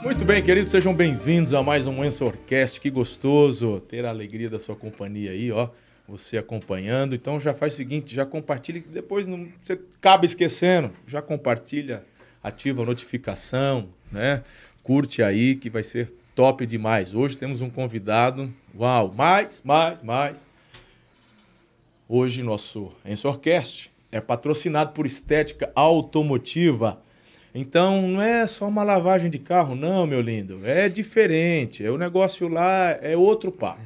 [0.00, 2.80] Muito bem, queridos, sejam bem-vindos a mais um Ensorcast.
[2.80, 5.68] Que gostoso ter a alegria da sua companhia aí, ó.
[6.08, 7.14] Você acompanhando.
[7.14, 12.04] Então já faz o seguinte, já compartilha, depois não, você acaba esquecendo, já compartilha,
[12.42, 14.42] ativa a notificação, né?
[14.82, 17.12] Curte aí que vai ser top demais.
[17.14, 18.52] Hoje temos um convidado.
[18.78, 20.46] Uau, mais, mais, mais.
[22.08, 27.02] Hoje nosso Ensorcast é patrocinado por Estética Automotiva.
[27.54, 30.60] Então não é só uma lavagem de carro, não, meu lindo.
[30.64, 31.84] É diferente.
[31.84, 33.80] É o negócio lá é outro papo.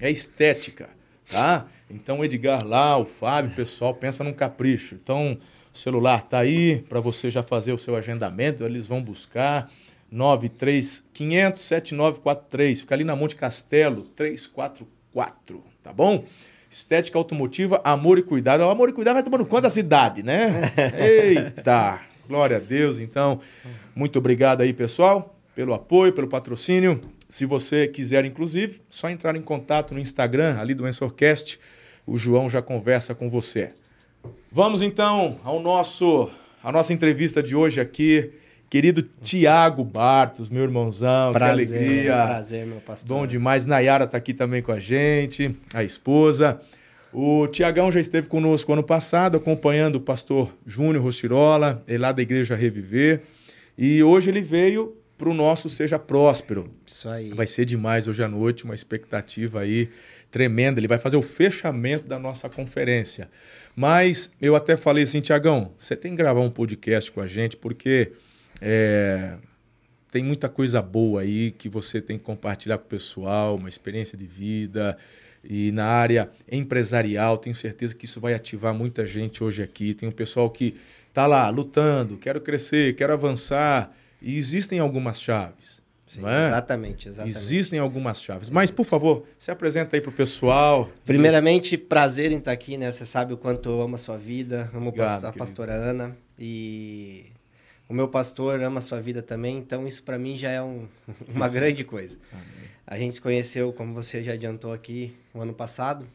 [0.00, 0.88] É estética,
[1.30, 1.66] tá?
[1.90, 4.94] Então o Edgar lá, o Fábio, o pessoal pensa num capricho.
[4.94, 5.38] Então
[5.72, 8.64] o celular tá aí para você já fazer o seu agendamento.
[8.64, 9.70] Eles vão buscar
[10.10, 12.80] 93500 7943.
[12.82, 16.24] Fica ali na Monte Castelo 344, tá bom?
[16.70, 18.60] Estética automotiva, amor e cuidado.
[18.60, 20.70] O amor e cuidado vai tomando conta da cidade, né?
[20.98, 22.07] Eita!
[22.28, 22.98] Glória a Deus.
[22.98, 23.40] Então,
[23.94, 27.00] muito obrigado aí, pessoal, pelo apoio, pelo patrocínio.
[27.28, 31.58] Se você quiser, inclusive, só entrar em contato no Instagram, ali do Ensorcast.
[32.06, 33.72] O João já conversa com você.
[34.52, 36.30] Vamos então ao nosso
[36.62, 38.30] a nossa entrevista de hoje aqui.
[38.68, 42.12] Querido Tiago Bartos, meu irmãozão, Prazer, que alegria.
[42.12, 43.08] Prazer, meu pastor.
[43.16, 43.64] Bom demais.
[43.64, 46.60] Nayara está aqui também com a gente, a esposa.
[47.12, 52.20] O Tiagão já esteve conosco ano passado, acompanhando o pastor Júnior Rostirola, ele lá da
[52.20, 53.22] Igreja Reviver.
[53.76, 56.70] E hoje ele veio para o nosso Seja Próspero.
[56.86, 57.30] Isso aí.
[57.30, 59.88] Vai ser demais hoje à noite, uma expectativa aí
[60.30, 60.78] tremenda.
[60.78, 63.30] Ele vai fazer o fechamento da nossa conferência.
[63.74, 67.56] Mas eu até falei assim, Tiagão, você tem que gravar um podcast com a gente,
[67.56, 68.12] porque
[68.60, 69.36] é,
[70.10, 74.16] tem muita coisa boa aí que você tem que compartilhar com o pessoal, uma experiência
[74.18, 74.96] de vida.
[75.50, 79.94] E na área empresarial, tenho certeza que isso vai ativar muita gente hoje aqui.
[79.94, 80.76] Tem um pessoal que
[81.08, 83.90] está lá lutando, quero crescer, quero avançar.
[84.20, 85.80] E existem algumas chaves.
[86.06, 86.48] Sim, é?
[86.48, 87.36] Exatamente, exatamente.
[87.36, 88.50] Existem algumas chaves.
[88.50, 90.90] Mas, por favor, se apresenta aí para o pessoal.
[91.04, 92.90] Primeiramente, prazer em estar aqui, né?
[92.92, 95.38] Você sabe o quanto eu amo a sua vida, amo Obrigado, a querido.
[95.38, 96.16] pastora Ana.
[96.38, 97.26] E
[97.88, 100.86] o meu pastor ama a sua vida também, então isso para mim já é um-
[101.34, 101.54] uma Isso.
[101.54, 102.18] grande coisa.
[102.32, 102.44] Amém.
[102.90, 106.08] A gente se conheceu, como você já adiantou aqui, o ano passado.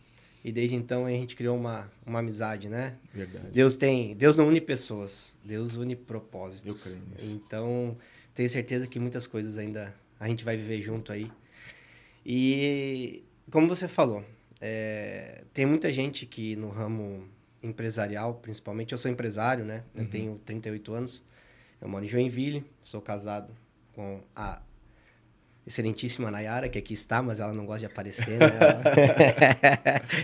[0.43, 2.95] E desde então a gente criou uma, uma amizade, né?
[3.13, 3.51] Verdade.
[3.51, 6.65] Deus tem, Deus não une pessoas, Deus une propósitos.
[6.65, 7.31] Eu creio nisso.
[7.35, 7.95] Então,
[8.33, 11.31] tenho certeza que muitas coisas ainda a gente vai viver junto aí.
[12.25, 14.25] E como você falou,
[14.59, 17.25] é, tem muita gente que no ramo
[17.61, 19.83] empresarial, principalmente, eu sou empresário, né?
[19.95, 20.09] Eu Uhum.
[20.09, 21.23] tenho 38 anos,
[21.79, 23.53] eu moro em Joinville, sou casado
[23.93, 24.61] com a
[25.65, 28.47] excelentíssima Nayara, que aqui está, mas ela não gosta de aparecer, né?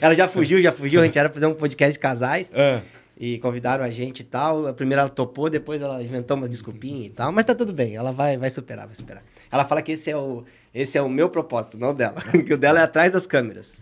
[0.02, 2.82] Ela, já fugiu, já fugiu, a gente era fazer um podcast de casais Ah,
[3.18, 4.68] e convidaram a gente e tal.
[4.68, 7.96] A primeira ela topou, depois ela inventou umas desculpinhas e tal, mas tá tudo bem,
[7.96, 9.24] ela vai, vai superar, vai superar.
[9.52, 12.54] Ela fala que esse é o, esse é o meu propósito, não o dela, que
[12.54, 13.82] o dela é atrás das câmeras.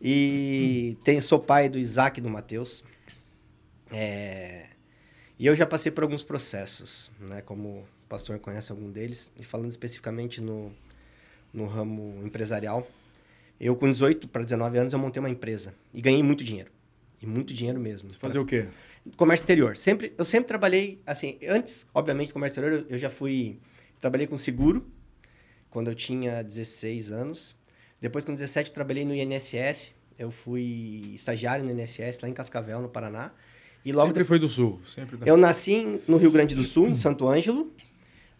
[0.00, 2.84] E tem, sou pai do Isaac e do Matheus.
[3.90, 4.66] É,
[5.38, 7.40] e eu já passei por alguns processos, né?
[7.40, 9.30] Como o pastor conhece algum deles.
[9.38, 10.70] E falando especificamente no,
[11.56, 12.86] no ramo empresarial,
[13.60, 16.70] eu com 18 para 19 anos eu montei uma empresa e ganhei muito dinheiro.
[17.20, 18.10] E muito dinheiro mesmo.
[18.10, 18.66] você fazer o quê?
[19.16, 19.76] Comércio exterior.
[19.76, 23.58] Sempre, eu sempre trabalhei, assim, antes, obviamente, comércio exterior, eu, eu já fui,
[23.98, 24.86] trabalhei com seguro,
[25.70, 27.56] quando eu tinha 16 anos.
[28.00, 29.92] Depois, com 17, trabalhei no INSS.
[30.18, 33.30] Eu fui estagiário no INSS, lá em Cascavel, no Paraná.
[33.84, 34.80] E logo sempre foi do Sul.
[34.86, 35.26] Sempre da...
[35.26, 37.72] eu nasci no Rio Grande do Sul, em Santo Ângelo.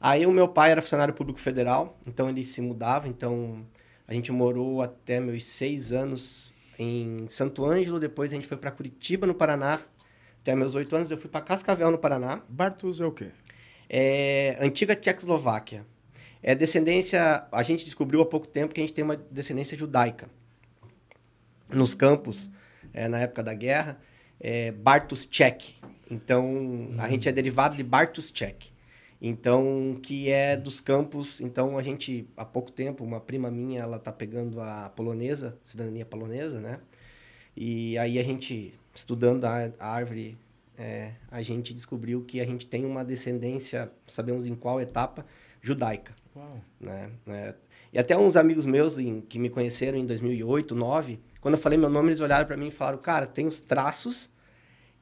[0.00, 3.08] Aí o meu pai era funcionário público federal, então ele se mudava.
[3.08, 3.66] Então
[4.06, 7.98] a gente morou até meus seis anos em Santo Ângelo.
[7.98, 9.80] Depois a gente foi para Curitiba, no Paraná.
[10.40, 12.40] Até meus oito anos eu fui para Cascavel, no Paraná.
[12.48, 13.30] Bartos é o quê?
[13.88, 15.84] É antiga Tchecoslováquia.
[16.42, 17.46] É descendência.
[17.50, 20.28] A gente descobriu há pouco tempo que a gente tem uma descendência judaica.
[21.68, 22.48] Nos campos,
[22.92, 23.98] é, na época da guerra,
[24.38, 25.74] é Bartos Czech.
[26.08, 28.72] Então, a gente é derivado de Bartos Czech.
[29.20, 31.40] Então, que é dos campos.
[31.40, 36.04] Então, a gente, há pouco tempo, uma prima minha, ela tá pegando a polonesa, cidadania
[36.04, 36.80] polonesa, né?
[37.56, 40.36] E aí a gente, estudando a, a árvore,
[40.76, 45.24] é, a gente descobriu que a gente tem uma descendência, sabemos em qual etapa,
[45.62, 46.60] judaica, Uau.
[46.78, 47.10] né?
[47.26, 47.54] É,
[47.92, 51.78] e até uns amigos meus em- que me conheceram em 2008, 2009, quando eu falei
[51.78, 54.28] meu nome, eles olharam para mim e falaram, cara, tem os traços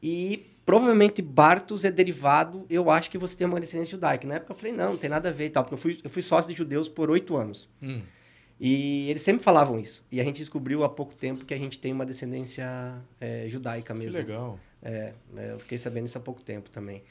[0.02, 4.26] e provavelmente Bartos é derivado, eu acho que você tem uma descendência judaica.
[4.26, 6.00] Na época eu falei, não, não tem nada a ver e tal, porque eu fui,
[6.02, 7.68] eu fui sócio de judeus por oito anos.
[7.82, 8.02] Hum.
[8.58, 10.04] E eles sempre falavam isso.
[10.10, 13.92] E a gente descobriu há pouco tempo que a gente tem uma descendência é, judaica
[13.92, 14.18] Que mesmo.
[14.18, 14.58] legal.
[14.82, 17.02] É, é, eu fiquei sabendo isso há pouco tempo também.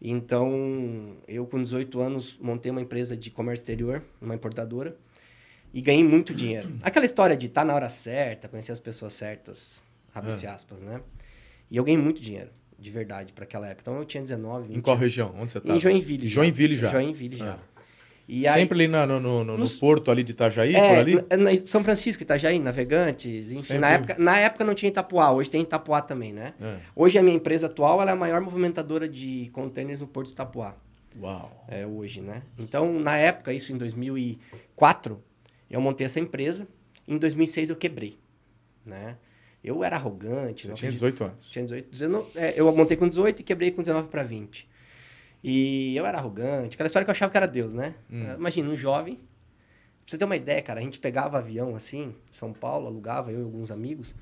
[0.00, 4.96] Então, eu com 18 anos montei uma empresa de comércio exterior, uma importadora,
[5.72, 6.72] e ganhei muito dinheiro.
[6.82, 9.82] Aquela história de estar tá na hora certa, conhecer as pessoas certas,
[10.12, 10.54] abre-se ah.
[10.54, 11.00] aspas, né?
[11.70, 12.50] E eu ganhei muito dinheiro,
[12.82, 13.82] de verdade, para aquela época.
[13.82, 15.32] Então, eu tinha 19, 20 Em qual região?
[15.38, 15.76] Onde você estava?
[15.76, 16.28] Em Joinville.
[16.28, 16.90] Joinville já.
[16.90, 17.52] Joinville já.
[17.52, 17.72] Ah.
[18.28, 20.98] E Sempre aí, ali na, no, no, no, nos, porto ali de Itajaí, é, por
[20.98, 21.14] ali?
[21.14, 23.78] Na, São Francisco, Itajaí, Navegantes, enfim.
[23.78, 26.54] Na época, na época não tinha Itapuá, hoje tem Itapuá também, né?
[26.60, 26.76] É.
[26.94, 30.76] Hoje a minha empresa atual é a maior movimentadora de containers no Porto de Itapuá.
[31.20, 31.64] Uau!
[31.68, 32.42] É hoje, né?
[32.58, 35.22] Então, na época, isso em 2004,
[35.68, 36.66] eu montei essa empresa.
[37.06, 38.18] Em 2006 eu quebrei,
[38.86, 39.16] né?
[39.62, 40.66] Eu era arrogante.
[40.66, 41.50] Você tinha 18 anos.
[41.50, 41.90] Tinha 18.
[41.90, 44.68] 19, é, eu montei com 18 e quebrei com 19 para 20.
[45.42, 47.94] E eu era arrogante, aquela história que eu achava que era Deus, né?
[48.10, 48.34] Hum.
[48.34, 49.16] Imagina, um jovem.
[49.16, 53.40] Pra você ter uma ideia, cara, a gente pegava avião assim, São Paulo, alugava, eu
[53.40, 54.14] e alguns amigos,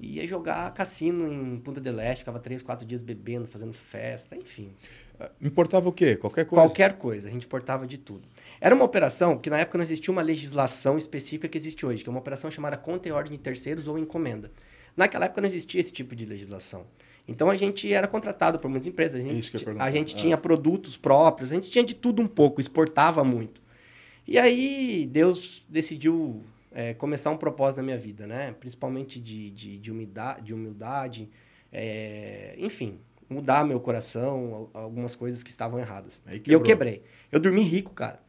[0.00, 4.36] e ia jogar cassino em Punta del Este, ficava três, quatro dias bebendo, fazendo festa,
[4.36, 4.72] enfim.
[5.18, 6.16] Ah, importava o quê?
[6.16, 6.66] Qualquer coisa?
[6.66, 8.26] Qualquer coisa, a gente importava de tudo.
[8.60, 12.08] Era uma operação que na época não existia uma legislação específica que existe hoje, que
[12.08, 14.50] é uma operação chamada conta e ordem de terceiros ou encomenda.
[14.98, 16.86] Naquela época não existia esse tipo de legislação.
[17.26, 19.20] Então a gente era contratado por muitas empresas.
[19.20, 20.36] A gente, a gente tinha é.
[20.36, 23.60] produtos próprios, a gente tinha de tudo um pouco, exportava muito.
[24.26, 26.42] E aí Deus decidiu
[26.72, 28.54] é, começar um propósito na minha vida, né?
[28.58, 31.28] Principalmente de, de, de humildade, de humildade
[31.72, 32.98] é, enfim,
[33.28, 36.22] mudar meu coração, algumas coisas que estavam erradas.
[36.46, 37.02] E eu quebrei.
[37.30, 38.20] Eu dormi rico, cara,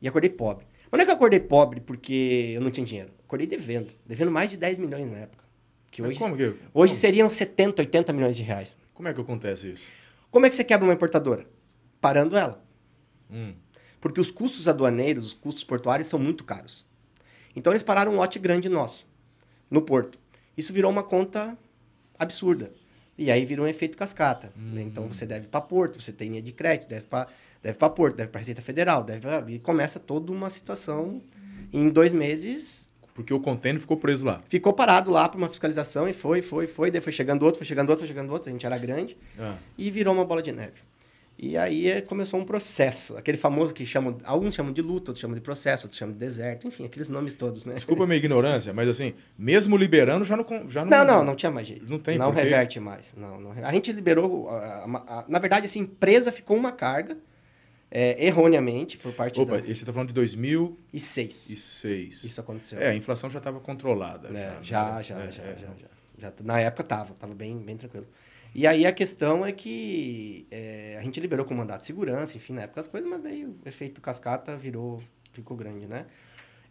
[0.00, 0.66] e acordei pobre.
[0.90, 3.10] Mas não é que eu acordei pobre porque eu não tinha dinheiro.
[3.24, 3.92] Acordei devendo.
[4.06, 5.44] Devendo mais de 10 milhões na época.
[5.90, 6.70] Que hoje, como que, como?
[6.74, 8.76] hoje seriam 70, 80 milhões de reais.
[8.92, 9.90] Como é que acontece isso?
[10.30, 11.46] Como é que você quebra uma importadora?
[12.00, 12.62] Parando ela.
[13.30, 13.54] Hum.
[14.00, 16.84] Porque os custos aduaneiros, os custos portuários são muito caros.
[17.54, 19.06] Então eles pararam um lote grande nosso,
[19.70, 20.18] no porto.
[20.56, 21.56] Isso virou uma conta
[22.18, 22.72] absurda.
[23.18, 24.52] E aí virou um efeito cascata.
[24.54, 24.82] Né?
[24.82, 25.08] Então hum.
[25.08, 27.28] você deve para porto, você tem linha de crédito, deve para
[27.62, 29.44] deve porto, deve para Receita Federal, deve pra...
[29.48, 31.22] e começa toda uma situação.
[31.72, 32.85] Em dois meses,
[33.16, 34.42] porque o container ficou preso lá.
[34.46, 36.90] Ficou parado lá para uma fiscalização e foi, foi, foi.
[36.90, 38.50] Daí foi chegando outro, foi chegando outro, foi chegando outro.
[38.50, 39.16] A gente era grande.
[39.38, 39.54] Ah.
[39.78, 40.74] E virou uma bola de neve.
[41.38, 43.16] E aí é, começou um processo.
[43.16, 44.18] Aquele famoso que chamam...
[44.22, 46.68] Alguns chamam de luta, outros chamam de processo, outros chamam de deserto.
[46.68, 47.72] Enfim, aqueles nomes todos, né?
[47.74, 50.46] Desculpa a minha ignorância, mas assim, mesmo liberando, já não...
[50.68, 51.90] Já não, não, não, não tinha mais jeito.
[51.90, 53.14] Não tem Não reverte mais.
[53.16, 54.48] Não, não, a gente liberou...
[54.50, 57.16] A, a, a, na verdade, assim, empresa ficou uma carga
[57.90, 59.58] é, erroneamente por parte Opa, da...
[59.58, 61.50] e você está falando de 2006.
[61.50, 62.24] E seis.
[62.24, 62.80] Isso aconteceu.
[62.80, 64.28] É, a inflação já estava controlada.
[64.28, 65.30] É, já, já, né?
[65.30, 65.68] já, é, já, já,
[66.18, 68.06] já, já, Na época estava, estava bem, bem tranquilo.
[68.54, 72.54] E aí a questão é que é, a gente liberou com mandato de segurança, enfim,
[72.54, 76.06] na época as coisas, mas daí o efeito cascata virou, ficou grande, né?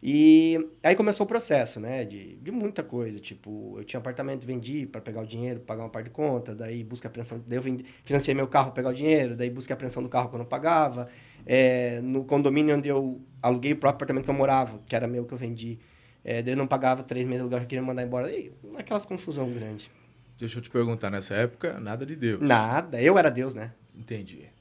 [0.07, 2.05] E aí começou o processo, né?
[2.05, 3.19] De, de muita coisa.
[3.19, 6.83] Tipo, eu tinha apartamento, vendi para pegar o dinheiro, pagar uma parte de conta, daí
[6.83, 7.43] busca a apreensão.
[7.47, 10.07] Daí eu vendi, financei meu carro para pegar o dinheiro, daí busca a apreensão do
[10.07, 11.09] carro que eu não pagava.
[11.43, 15.25] É, no condomínio onde eu aluguei o próprio apartamento que eu morava, que era meu
[15.25, 15.79] que eu vendi,
[16.23, 18.31] é, daí eu não pagava três meses de aluguel, eu queria mandar embora.
[18.31, 19.89] E aquelas confusão grande.
[20.37, 22.41] Deixa eu te perguntar, nessa época, nada de Deus.
[22.41, 23.71] Nada, eu era Deus, né?
[23.95, 24.54] Entendi.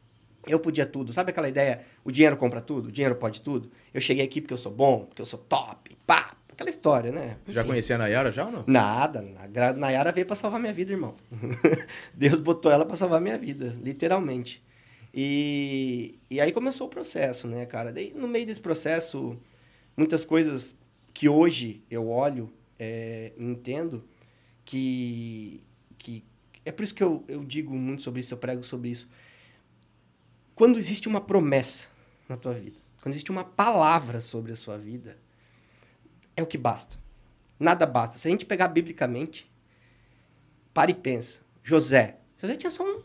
[0.47, 1.13] Eu podia tudo.
[1.13, 1.83] Sabe aquela ideia?
[2.05, 2.89] O dinheiro compra tudo?
[2.89, 3.71] O dinheiro pode tudo?
[3.93, 6.37] Eu cheguei aqui porque eu sou bom, porque eu sou top, pá.
[6.55, 7.37] Aquela história, né?
[7.45, 8.65] Você já conhecia a Nayara já ou não?
[8.65, 9.25] Nada.
[9.37, 11.17] A Nayara veio para salvar minha vida, irmão.
[12.15, 14.63] Deus botou ela para salvar minha vida, literalmente.
[15.13, 17.93] E, e aí começou o processo, né, cara?
[17.93, 19.37] Daí, no meio desse processo,
[19.97, 20.77] muitas coisas
[21.13, 22.49] que hoje eu olho
[22.79, 24.05] é, entendo
[24.65, 25.61] que,
[25.99, 26.23] que...
[26.65, 29.09] É por isso que eu, eu digo muito sobre isso, eu prego sobre isso
[30.55, 31.89] quando existe uma promessa
[32.29, 35.19] na tua vida, quando existe uma palavra sobre a sua vida,
[36.37, 36.99] é o que basta.
[37.59, 38.17] Nada basta.
[38.19, 39.51] Se a gente pegar biblicamente,
[40.73, 41.41] para e pensa.
[41.63, 42.17] José.
[42.41, 43.03] José tinha só um.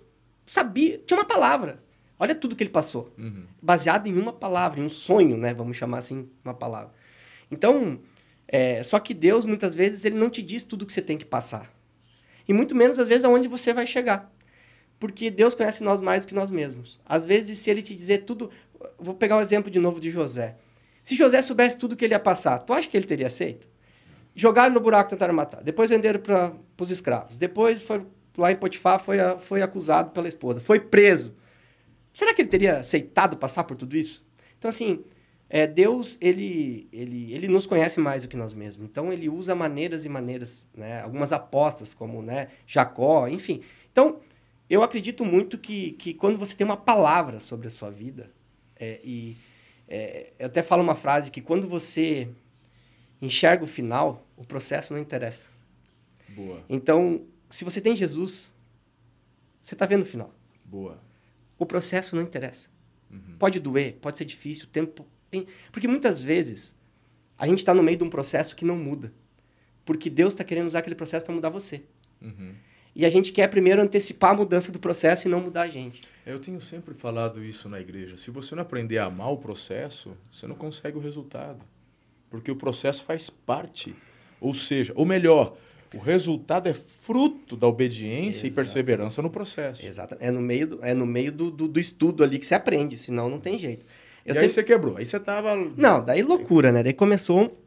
[0.47, 1.83] Sabia, tinha uma palavra.
[2.17, 3.13] Olha tudo que ele passou.
[3.17, 3.45] Uhum.
[3.61, 5.53] Baseado em uma palavra, em um sonho, né?
[5.53, 6.93] Vamos chamar assim, uma palavra.
[7.49, 8.01] Então,
[8.47, 11.25] é, só que Deus, muitas vezes, ele não te diz tudo que você tem que
[11.25, 11.71] passar.
[12.47, 14.29] E muito menos, às vezes, aonde você vai chegar
[14.99, 16.99] porque Deus conhece nós mais do que nós mesmos.
[17.05, 18.49] Às vezes, se ele te dizer tudo.
[18.97, 20.55] Vou pegar um exemplo de novo de José.
[21.03, 23.67] Se José soubesse tudo que ele ia passar, tu acha que ele teria aceito?
[24.35, 25.63] Jogaram no buraco, tentaram matar.
[25.63, 27.37] Depois venderam para os escravos.
[27.37, 28.05] Depois foi
[28.37, 30.59] lá em Potifar, foi, foi acusado pela esposa.
[30.59, 31.35] Foi preso.
[32.13, 34.25] Será que ele teria aceitado passar por tudo isso?
[34.57, 35.03] Então, assim,
[35.49, 38.85] é, Deus, ele, ele, ele nos conhece mais do que nós mesmos.
[38.85, 41.01] Então, ele usa maneiras e maneiras, né?
[41.01, 43.61] Algumas apostas, como né, Jacó, enfim.
[43.91, 44.19] Então,
[44.69, 48.29] eu acredito muito que, que quando você tem uma palavra sobre a sua vida,
[48.75, 49.35] é, e
[49.87, 52.29] é, eu até falo uma frase que quando você
[53.21, 55.49] enxerga o final, o processo não interessa.
[56.29, 56.63] Boa.
[56.69, 58.53] Então, se você tem Jesus,
[59.61, 60.33] você está vendo o final.
[60.63, 61.01] Boa.
[61.57, 62.69] O processo não interessa.
[63.11, 63.35] Uhum.
[63.39, 65.05] Pode doer, pode ser difícil, o tempo.
[65.71, 66.75] Porque muitas vezes
[67.37, 69.11] a gente está no meio de um processo que não muda.
[69.83, 71.81] Porque Deus está querendo usar aquele processo para mudar você.
[72.21, 72.53] Uhum.
[72.95, 76.01] E a gente quer primeiro antecipar a mudança do processo e não mudar a gente.
[76.25, 78.17] Eu tenho sempre falado isso na igreja.
[78.17, 81.59] Se você não aprender a amar o processo, você não consegue o resultado.
[82.29, 83.95] Porque o processo faz parte.
[84.39, 85.55] Ou seja, ou melhor,
[85.93, 88.53] o resultado é fruto da obediência Exato.
[88.53, 89.85] e perseverança no processo.
[89.85, 90.17] Exato.
[90.19, 92.97] É no meio, do, é no meio do, do, do estudo ali que você aprende,
[92.97, 93.85] senão não tem jeito.
[94.25, 94.41] Eu e sempre...
[94.41, 95.55] aí você quebrou, aí você tava...
[95.55, 96.83] Não, daí loucura, né?
[96.83, 97.57] Daí começou...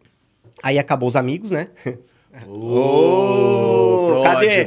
[0.63, 1.69] Aí acabou os amigos, né?
[2.49, 4.65] Ô, oh, cadê?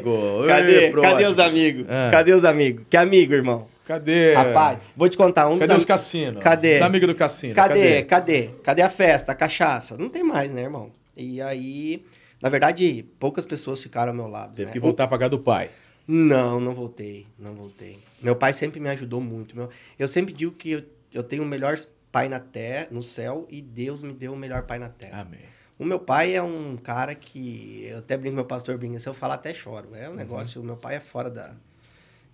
[0.47, 0.91] Cadê?
[0.91, 1.85] Cadê os amigos?
[1.89, 2.11] É.
[2.11, 2.85] Cadê os amigos?
[2.89, 3.67] Que amigo, irmão?
[3.85, 4.33] Cadê?
[4.33, 5.87] Rapaz, vou te contar um Cadê os am...
[5.87, 6.43] cassinos?
[6.43, 6.75] Cadê?
[6.75, 7.53] Os amigos do cassino.
[7.53, 8.03] Cadê?
[8.03, 8.49] Cadê?
[8.63, 9.97] Cadê a festa, a cachaça?
[9.97, 10.91] Não tem mais, né, irmão?
[11.15, 12.03] E aí,
[12.41, 14.55] na verdade, poucas pessoas ficaram ao meu lado.
[14.55, 14.71] Teve né?
[14.71, 15.69] que voltar a pagar do pai.
[16.07, 17.99] Não, não voltei, não voltei.
[18.21, 19.55] Meu pai sempre me ajudou muito.
[19.55, 19.69] Meu...
[19.97, 21.75] Eu sempre digo que eu, eu tenho o melhor
[22.11, 25.21] pai na terra, no céu, e Deus me deu o melhor pai na terra.
[25.21, 25.54] Amém.
[25.77, 27.87] O meu pai é um cara que.
[27.89, 29.89] Eu até brinco, meu pastor brinca, se eu falar até choro.
[29.93, 30.17] É um uhum.
[30.17, 31.53] negócio, o meu pai é fora da.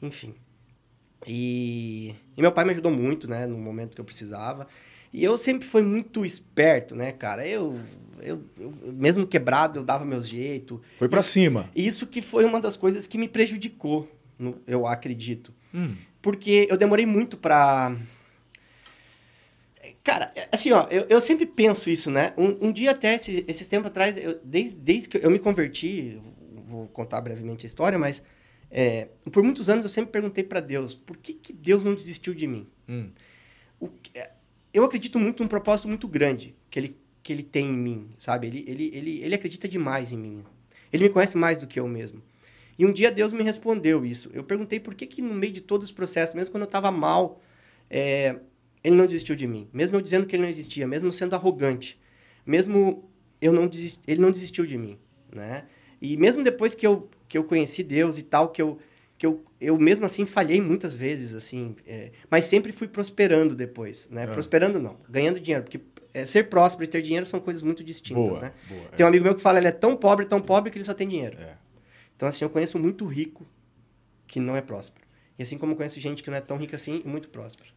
[0.02, 0.36] Enfim.
[1.28, 4.68] E, e meu pai me ajudou muito, né, no momento que eu precisava.
[5.14, 7.46] E eu sempre fui muito esperto, né, cara?
[7.46, 7.80] Eu,
[8.22, 10.80] eu, eu mesmo quebrado, eu dava meus jeitos.
[10.98, 11.70] Foi para cima.
[11.76, 14.10] Isso que foi uma das coisas que me prejudicou,
[14.66, 15.54] eu acredito.
[15.74, 15.96] Hum.
[16.22, 17.96] Porque eu demorei muito para
[20.04, 22.34] Cara, é, assim, ó, eu, eu sempre penso isso, né?
[22.38, 26.20] Um, um dia até, esse, esses tempos atrás, eu, desde, desde que eu me converti,
[26.66, 28.24] vou contar brevemente a história, mas
[28.70, 32.34] é, por muitos anos eu sempre perguntei para Deus, por que, que Deus não desistiu
[32.34, 32.68] de mim?
[32.90, 33.12] Hum.
[33.80, 34.32] O, é,
[34.74, 38.48] eu acredito muito num propósito muito grande que ele, que ele tem em mim, sabe?
[38.48, 40.44] Ele, ele, ele, ele acredita demais em mim.
[40.92, 42.22] Ele me conhece mais do que eu mesmo.
[42.78, 44.32] E um dia Deus me respondeu isso.
[44.34, 46.90] Eu perguntei por que, que no meio de todos os processos, mesmo quando eu estava
[46.90, 47.42] mal,
[47.90, 48.40] é,
[48.84, 49.70] ele não desistiu de mim.
[49.72, 52.00] Mesmo eu dizendo que ele não existia, mesmo sendo arrogante,
[52.46, 53.10] mesmo
[53.42, 54.00] eu não desist...
[54.08, 54.98] ele não desistiu de mim,
[55.34, 55.66] né?
[56.02, 58.80] E mesmo depois que eu, que eu conheci Deus e tal, que eu,
[59.18, 62.12] que eu, eu mesmo assim falhei muitas vezes, assim, é...
[62.30, 64.24] mas sempre fui prosperando depois, né?
[64.24, 64.28] É.
[64.28, 65.80] Prosperando não, ganhando dinheiro, porque
[66.14, 68.54] é, ser próspero e ter dinheiro são coisas muito distintas, boa, né?
[68.68, 70.86] Boa, tem um amigo meu que fala, ele é tão pobre, tão pobre que ele
[70.86, 71.38] só tem dinheiro.
[71.40, 71.56] É.
[72.16, 73.48] Então, assim, eu conheço muito rico
[74.28, 75.06] que não é próspero.
[75.38, 77.70] E assim como eu conheço gente que não é tão rica assim e muito próspero.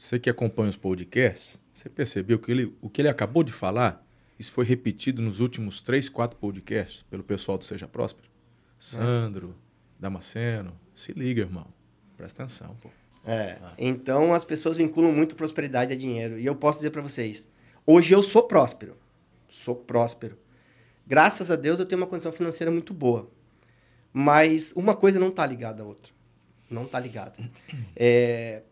[0.00, 4.02] Você que acompanha os podcasts, você percebeu que ele, o que ele acabou de falar,
[4.38, 8.26] isso foi repetido nos últimos três, quatro podcasts pelo pessoal do Seja Próspero?
[8.78, 10.00] Sandro, é.
[10.00, 11.66] Damasceno, se liga, irmão.
[12.16, 12.88] Presta atenção, pô.
[13.26, 13.74] É, ah.
[13.76, 16.38] então as pessoas vinculam muito prosperidade a dinheiro.
[16.38, 17.46] E eu posso dizer para vocês,
[17.84, 18.96] hoje eu sou próspero.
[19.50, 20.38] Sou próspero.
[21.06, 23.30] Graças a Deus eu tenho uma condição financeira muito boa.
[24.14, 26.10] Mas uma coisa não está ligada à outra.
[26.70, 27.34] Não está ligada.
[27.94, 28.62] É,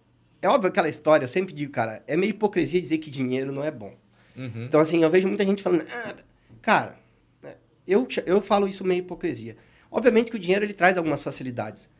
[0.40, 3.64] é óbvio aquela história, eu sempre digo, cara, é meio hipocrisia dizer que dinheiro não
[3.64, 3.94] é bom.
[4.36, 4.64] Uhum.
[4.64, 6.14] Então, assim, eu vejo muita gente falando, ah,
[6.62, 6.96] cara,
[7.42, 9.56] né, eu, eu falo isso meio hipocrisia.
[9.90, 11.90] Obviamente que o dinheiro ele traz algumas facilidades.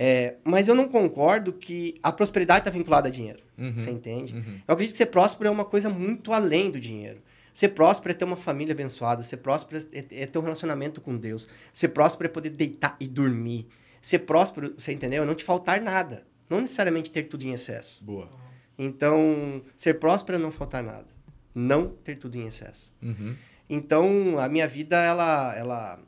[0.00, 3.40] É, mas eu não concordo que a prosperidade está vinculada a dinheiro.
[3.56, 3.74] Uhum.
[3.74, 4.34] Você entende?
[4.34, 4.60] Uhum.
[4.68, 7.20] Eu acredito que ser próspero é uma coisa muito além do dinheiro.
[7.52, 9.24] Ser próspero é ter uma família abençoada.
[9.24, 11.48] Ser próspero é, é ter um relacionamento com Deus.
[11.72, 13.66] Ser próspero é poder deitar e dormir.
[14.00, 15.24] Ser próspero, você entendeu?
[15.24, 16.24] É não te faltar nada.
[16.48, 18.02] Não necessariamente ter tudo em excesso.
[18.02, 18.30] Boa.
[18.78, 21.06] Então, ser próspero é não faltar nada.
[21.54, 22.92] Não ter tudo em excesso.
[23.02, 23.34] Uhum.
[23.68, 26.00] Então, a minha vida, ela, ela,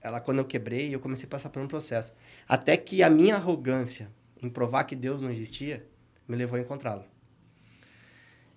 [0.00, 2.12] ela, quando eu quebrei, eu comecei a passar por um processo.
[2.48, 4.10] Até que a minha arrogância
[4.42, 5.86] em provar que Deus não existia
[6.26, 7.04] me levou a encontrá-lo.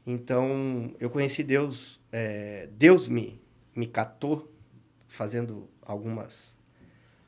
[0.06, 3.42] Então, eu conheci Deus, é, Deus me,
[3.76, 4.52] me catou
[5.08, 6.58] fazendo algumas,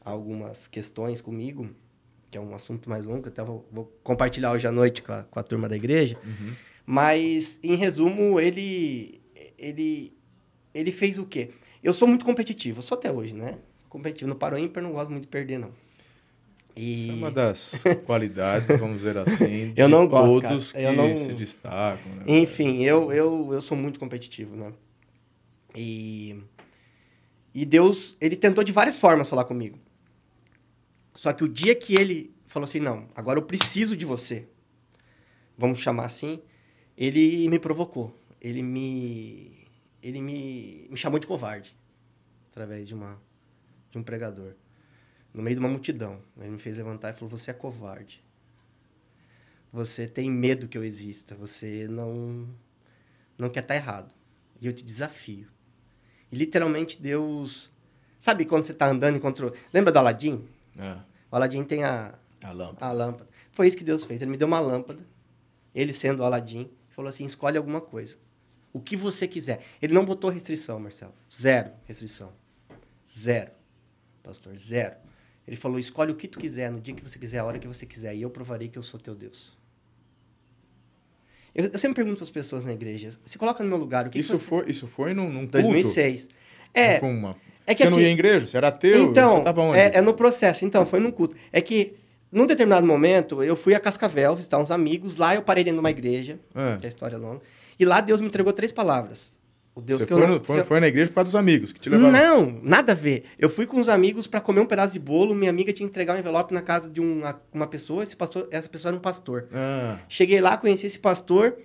[0.04, 1.74] algumas questões comigo
[2.36, 5.02] que é um assunto mais longo, que eu até vou, vou, compartilhar hoje à noite
[5.02, 6.18] com a, com a turma da igreja.
[6.22, 6.54] Uhum.
[6.86, 9.22] Mas, em resumo, ele,
[9.58, 10.14] ele,
[10.74, 11.52] ele fez o quê?
[11.82, 13.58] Eu sou muito competitivo, sou até hoje, né?
[13.88, 14.28] Competitivo.
[14.28, 15.72] No Paro Ímpar não gosto muito de perder, não.
[16.76, 17.06] E...
[17.06, 20.84] Isso é uma das qualidades, vamos dizer assim, eu não gosto, todos cara.
[20.84, 21.16] Eu que não...
[21.16, 22.12] se destacam.
[22.16, 22.24] Né?
[22.28, 24.74] Enfim, eu, eu, eu sou muito competitivo, né?
[25.74, 26.36] E,
[27.54, 29.85] e Deus, ele tentou de várias formas falar comigo.
[31.16, 34.48] Só que o dia que ele falou assim, não, agora eu preciso de você,
[35.58, 36.42] vamos chamar assim,
[36.98, 38.16] ele me provocou.
[38.40, 39.68] Ele me,
[40.04, 41.76] ele me, me chamou de covarde,
[42.52, 43.20] através de, uma,
[43.90, 44.54] de um pregador.
[45.34, 46.22] No meio de uma multidão.
[46.40, 48.24] Ele me fez levantar e falou, você é covarde.
[49.74, 51.36] Você tem medo que eu exista.
[51.36, 52.48] Você não,
[53.38, 54.10] não quer estar errado.
[54.62, 55.50] E eu te desafio.
[56.32, 57.70] E literalmente Deus...
[58.18, 59.54] Sabe quando você está andando e encontrou...
[59.74, 60.48] Lembra do Aladim?
[60.78, 60.98] É.
[61.32, 62.86] O Aladim tem a, a lâmpada.
[62.86, 63.30] A lâmpada.
[63.52, 64.22] Foi isso que Deus fez.
[64.22, 65.00] Ele me deu uma lâmpada,
[65.74, 68.18] ele sendo o Aladim, falou assim: escolhe alguma coisa.
[68.74, 69.62] O que você quiser.
[69.82, 71.14] Ele não botou restrição, Marcelo.
[71.34, 72.34] Zero restrição.
[73.14, 73.52] Zero.
[74.22, 74.96] Pastor, zero.
[75.48, 77.68] Ele falou: escolhe o que tu quiser, no dia que você quiser, a hora que
[77.68, 79.56] você quiser, e eu provarei que eu sou teu Deus.
[81.54, 84.10] Eu, eu sempre pergunto para as pessoas na igreja: se coloca no meu lugar, o
[84.10, 84.46] que isso, que você...
[84.46, 85.62] foi, isso foi num, num culto?
[85.62, 86.30] 2006.
[86.74, 87.38] É, Foi uma...
[87.68, 88.46] é que você não assim- ia em igreja?
[88.48, 89.04] Você era ateu?
[89.12, 90.66] então, você é, é no processo.
[90.66, 91.36] Então, foi num culto.
[91.52, 91.94] É que,
[92.32, 95.18] num determinado momento, eu fui a Cascavel visitar uns amigos.
[95.18, 96.78] Lá eu parei dentro de uma igreja, Ah.
[96.80, 97.42] que é a história é longa.
[97.80, 99.34] E lá Deus me entregou três palavras.
[99.74, 100.42] O Deus Você que foi, eu não...
[100.42, 102.10] foi, eu- foi na igreja por causa dos amigos que te levaram.
[102.12, 103.26] Não, nada a ver.
[103.38, 105.36] Eu fui com uns amigos para comer um pedaço de bolo.
[105.36, 108.02] Minha amiga tinha que entregar um envelope na casa de uma, uma pessoa.
[108.02, 109.48] Esse pastor, essa pessoa era um pastor.
[109.54, 111.58] Ah, Cheguei lá, conheci esse pastor.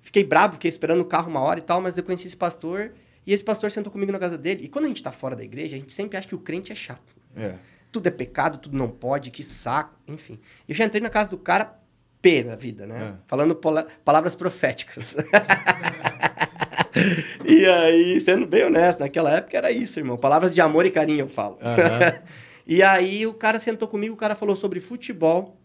[0.00, 2.92] Fiquei brabo, fiquei esperando o carro uma hora e tal, mas eu conheci esse pastor.
[3.26, 4.64] E esse pastor sentou comigo na casa dele.
[4.64, 6.72] E quando a gente tá fora da igreja, a gente sempre acha que o crente
[6.72, 7.14] é chato.
[7.36, 7.54] é.
[7.90, 10.40] Tudo é pecado, tudo não pode, que saco, enfim.
[10.66, 11.78] Eu já entrei na casa do cara
[12.22, 13.16] P na vida, né?
[13.18, 13.22] É.
[13.26, 13.54] Falando
[14.02, 15.14] palavras proféticas.
[17.44, 20.16] e aí, sendo bem honesto, naquela época era isso, irmão.
[20.16, 21.58] Palavras de amor e carinho, eu falo.
[21.60, 22.22] Aham.
[22.66, 25.60] e aí o cara sentou comigo, o cara falou sobre futebol,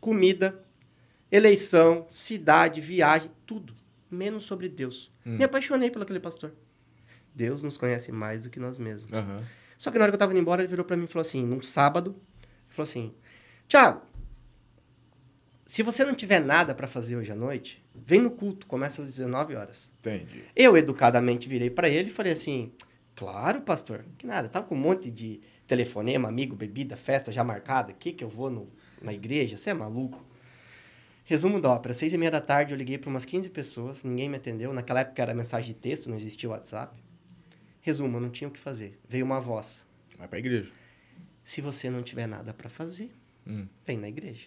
[0.00, 0.60] comida,
[1.32, 3.72] eleição, cidade, viagem, tudo.
[4.10, 5.10] Menos sobre Deus.
[5.24, 5.38] Hum.
[5.38, 6.52] Me apaixonei por aquele pastor.
[7.34, 9.12] Deus nos conhece mais do que nós mesmos.
[9.12, 9.44] Aham.
[9.78, 11.22] Só que na hora que eu tava indo embora, ele virou pra mim e falou
[11.22, 12.14] assim, num sábado,
[12.68, 13.14] falou assim,
[13.66, 14.02] Tiago,
[15.64, 19.06] se você não tiver nada pra fazer hoje à noite, vem no culto, começa às
[19.06, 19.90] 19 horas.
[20.00, 20.44] Entendi.
[20.54, 22.72] Eu, educadamente, virei pra ele e falei assim,
[23.14, 27.92] claro, pastor, que nada, tava com um monte de telefonema, amigo, bebida, festa já marcada,
[27.92, 28.68] que que eu vou no,
[29.00, 29.56] na igreja?
[29.56, 30.22] Você é maluco?
[31.24, 34.28] Resumo da ópera, seis e meia da tarde eu liguei para umas 15 pessoas, ninguém
[34.28, 37.00] me atendeu, naquela época era mensagem de texto, não existia WhatsApp.
[37.80, 38.98] Resumo, eu não tinha o que fazer.
[39.08, 39.78] Veio uma voz,
[40.18, 40.70] Vai pra igreja.
[41.44, 43.10] se você não tiver nada para fazer,
[43.46, 43.66] Hum.
[43.86, 44.46] vem na igreja.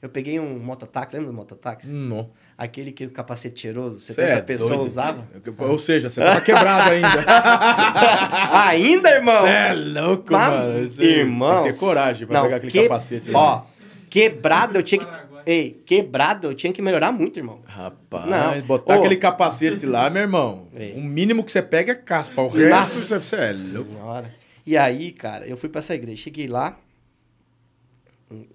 [0.00, 1.86] Eu peguei um mototáxi, lembra do mototáxi?
[1.86, 2.30] Não.
[2.58, 5.24] Aquele que o capacete cheiroso, Cê 70 é pessoas usavam.
[5.58, 7.08] Ou seja, você tava quebrado ainda.
[8.66, 9.42] Ainda, irmão?
[9.42, 10.88] Você é louco, Mas, mano.
[10.88, 11.62] Cê irmão.
[11.62, 13.30] Tem que ter coragem pra não, pegar aquele que- capacete.
[13.32, 13.64] Ó,
[14.10, 15.06] quebrado eu tinha que.
[15.46, 17.60] Ei, quebrado eu tinha que melhorar muito, irmão.
[17.64, 18.60] Rapaz, Não.
[18.62, 18.98] botar Ô.
[18.98, 20.68] aquele capacete lá, meu irmão.
[20.74, 20.92] É.
[20.96, 22.42] O mínimo que você pega é caspa.
[22.42, 23.92] O resto, Nossa você é louco.
[23.92, 24.30] Senhora.
[24.64, 26.22] E aí, cara, eu fui pra essa igreja.
[26.22, 26.78] Cheguei lá,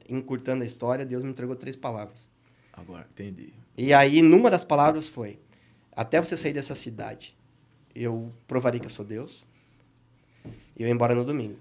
[0.10, 2.30] encurtando a história, Deus me entregou três palavras.
[2.73, 3.54] Agora, entendi.
[3.78, 5.39] E aí, numa das palavras foi:
[5.91, 7.36] Até você sair dessa cidade,
[7.93, 9.45] eu provarei que eu sou Deus.
[10.76, 11.58] E eu ia embora no domingo.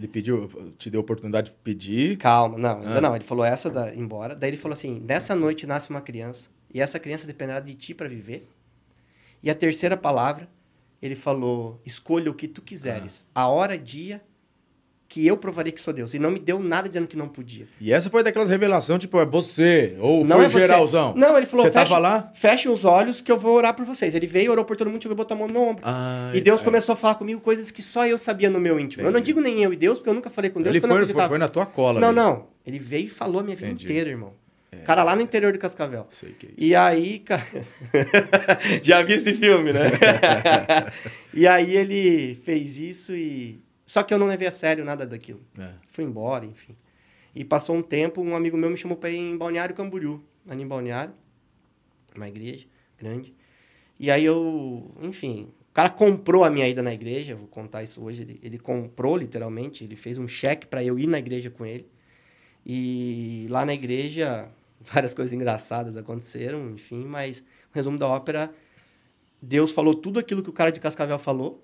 [0.00, 2.16] Ele pediu, te deu a oportunidade de pedir.
[2.16, 3.00] Calma, não, ainda Ah.
[3.02, 3.14] não.
[3.14, 4.34] Ele falou essa da embora.
[4.34, 7.92] Daí ele falou assim: nessa noite nasce uma criança, e essa criança dependerá de ti
[7.94, 8.48] para viver.
[9.42, 10.48] E a terceira palavra,
[11.02, 13.42] ele falou: escolha o que tu quiseres, Ah.
[13.42, 14.22] a hora, dia,
[15.10, 16.14] que eu provarei que sou Deus.
[16.14, 17.66] E não me deu nada dizendo que não podia.
[17.80, 19.96] E essa foi daquelas revelações, tipo, é você.
[19.98, 20.60] Ou não foi é você.
[20.60, 21.12] geralzão.
[21.16, 22.30] Não, ele falou: Você fecha, tava lá?
[22.32, 24.14] fecha os olhos que eu vou orar por vocês.
[24.14, 25.82] Ele veio, orou por todo mundo, e botou a mão no meu ombro.
[25.84, 26.64] Ah, E Deus é.
[26.64, 29.02] começou a falar comigo coisas que só eu sabia no meu íntimo.
[29.02, 29.26] Eu não Entendi.
[29.26, 30.76] digo nem eu e Deus, porque eu nunca falei com Deus.
[30.76, 31.98] Ele foi, foi, foi na tua cola.
[31.98, 32.16] Não, ali.
[32.16, 32.46] não.
[32.64, 33.86] Ele veio e falou a minha vida Entendi.
[33.86, 34.32] inteira, irmão.
[34.86, 36.06] Cara lá no interior de Cascavel.
[36.10, 36.58] Sei que é isso.
[36.58, 37.42] E aí, cara.
[38.84, 39.80] Já vi esse filme, né?
[41.34, 43.60] e aí ele fez isso e.
[43.90, 45.40] Só que eu não levei a sério nada daquilo.
[45.58, 45.72] É.
[45.88, 46.76] Fui embora, enfim.
[47.34, 50.62] E passou um tempo, um amigo meu me chamou para ir em Balneário Camboriú, ali
[50.62, 51.12] em Balneário,
[52.14, 53.34] uma igreja grande.
[53.98, 58.00] E aí eu, enfim, o cara comprou a minha ida na igreja, vou contar isso
[58.00, 58.22] hoje.
[58.22, 61.88] Ele, ele comprou, literalmente, ele fez um cheque para eu ir na igreja com ele.
[62.64, 64.48] E lá na igreja,
[64.80, 68.54] várias coisas engraçadas aconteceram, enfim, mas o resumo da ópera,
[69.42, 71.60] Deus falou tudo aquilo que o cara de Cascavel falou,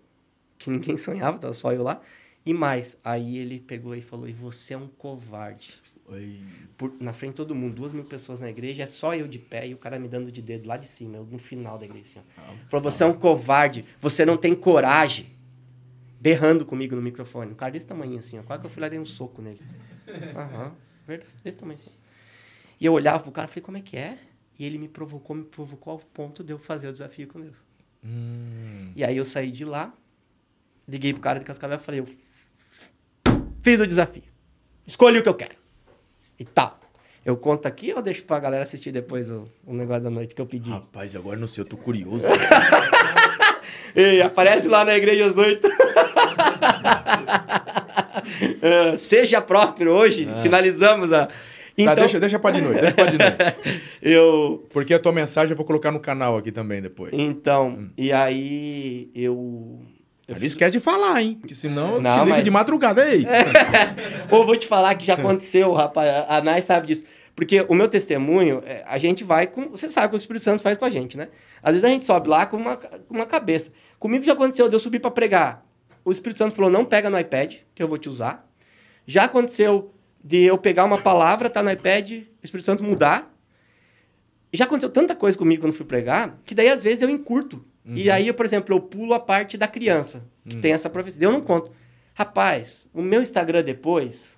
[0.58, 2.00] que ninguém sonhava, tava só eu lá.
[2.44, 5.74] E mais, aí ele pegou e falou: E você é um covarde.
[6.78, 9.38] Por- na frente de todo mundo, duas mil pessoas na igreja, é só eu de
[9.40, 11.84] pé e o cara me dando de dedo lá de cima, eu no final da
[11.84, 12.20] igreja.
[12.20, 12.68] Assim, ó.
[12.70, 15.26] Falou: Você é um covarde, você não tem coragem.
[16.20, 17.52] Berrando comigo no microfone.
[17.52, 18.42] Um cara desse tamanho assim, ó.
[18.42, 19.60] Quase que eu fui lá e dei um soco nele.
[20.34, 20.72] Aham,
[21.06, 21.90] verdade, desse tamanho assim.
[22.80, 24.18] E eu olhava pro cara e falei: Como é que é?
[24.58, 27.56] E ele me provocou, me provocou ao ponto de eu fazer o desafio com Deus.
[28.04, 28.92] Hum.
[28.94, 29.92] E aí eu saí de lá,
[30.88, 32.06] liguei pro cara de Cascavel e falei, eu
[33.62, 34.22] fiz o desafio.
[34.86, 35.54] Escolhi o que eu quero.
[36.38, 36.78] E tal.
[37.24, 40.40] Eu conto aqui ou deixo pra galera assistir depois o, o negócio da noite que
[40.40, 40.70] eu pedi?
[40.70, 42.22] Rapaz, agora não sei, eu tô curioso.
[43.96, 45.68] Ei, aparece lá na igreja às oito.
[48.62, 50.28] Ah, seja próspero hoje.
[50.42, 51.28] Finalizamos a.
[51.78, 53.82] Então, tá, deixa, deixa pra de noite, deixa pra de noite.
[54.02, 54.66] eu.
[54.70, 57.12] Porque a tua mensagem eu vou colocar no canal aqui também depois.
[57.14, 57.90] Então, Hum.
[57.96, 59.80] e aí eu.
[60.28, 61.36] Eu Não esquece de falar, hein?
[61.40, 63.24] Porque senão eu Não, te mas- de madrugada aí.
[64.30, 66.24] Ou vou te falar que já aconteceu, rapaz.
[66.28, 67.04] A Nai sabe disso.
[67.34, 69.68] Porque o meu testemunho, é, a gente vai com.
[69.68, 71.28] Você sabe o que o Espírito Santo faz com a gente, né?
[71.62, 73.72] Às vezes a gente sobe lá com uma, com uma cabeça.
[73.98, 75.62] Comigo já aconteceu, de eu subir para pregar.
[76.04, 78.48] O Espírito Santo falou: não pega no iPad, que eu vou te usar.
[79.06, 79.92] Já aconteceu
[80.24, 83.30] de eu pegar uma palavra, tá no iPad, o Espírito Santo mudar.
[84.52, 87.62] Já aconteceu tanta coisa comigo quando fui pregar, que daí às vezes eu encurto.
[87.86, 87.94] Uhum.
[87.96, 90.60] E aí, eu, por exemplo, eu pulo a parte da criança, que uhum.
[90.60, 91.24] tem essa profecia.
[91.24, 91.70] Eu não conto.
[92.14, 94.36] Rapaz, o meu Instagram depois.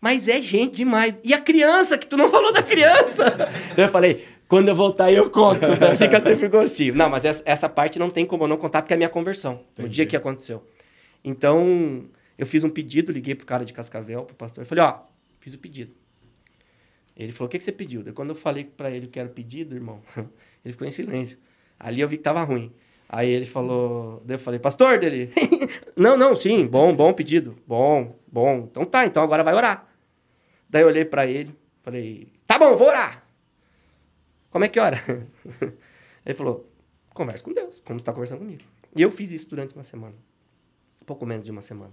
[0.00, 1.18] Mas é gente demais.
[1.24, 3.24] E a criança, que tu não falou da criança?
[3.74, 5.66] eu falei, quando eu voltar eu conto.
[5.66, 5.96] Né?
[5.96, 6.94] Fica sempre gostinho.
[6.94, 9.08] Não, mas essa, essa, parte não tem como eu não contar, porque é a minha
[9.08, 9.64] conversão.
[9.72, 9.82] Entendi.
[9.82, 10.62] No dia que aconteceu.
[11.24, 12.04] Então,
[12.36, 15.00] eu fiz um pedido, liguei pro cara de Cascavel, pro pastor, falei, ó,
[15.40, 15.94] fiz o pedido.
[17.16, 18.02] Ele falou, o que, que você pediu?
[18.02, 20.02] Daí, quando eu falei para ele que era o pedido, irmão,
[20.64, 21.38] ele ficou em silêncio.
[21.78, 22.72] Ali eu vi que tava ruim.
[23.08, 25.30] Aí ele falou, eu falei, pastor dele,
[25.94, 28.68] não, não, sim, bom, bom pedido, bom, bom.
[28.70, 29.86] Então tá, então agora vai orar.
[30.68, 33.24] Daí eu olhei para ele, falei, tá bom, vou orar.
[34.50, 35.00] Como é que ora?
[36.24, 36.72] Ele falou,
[37.12, 38.62] conversa com Deus, como está conversando comigo.
[38.94, 40.14] E eu fiz isso durante uma semana,
[41.04, 41.92] pouco menos de uma semana.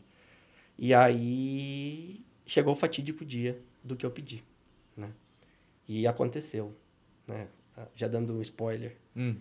[0.78, 4.44] E aí chegou o fatídico dia do que eu pedi,
[4.96, 5.12] né?
[5.88, 6.76] E aconteceu,
[7.28, 7.48] né?
[7.96, 8.96] Já dando um spoiler.
[9.16, 9.36] Hum.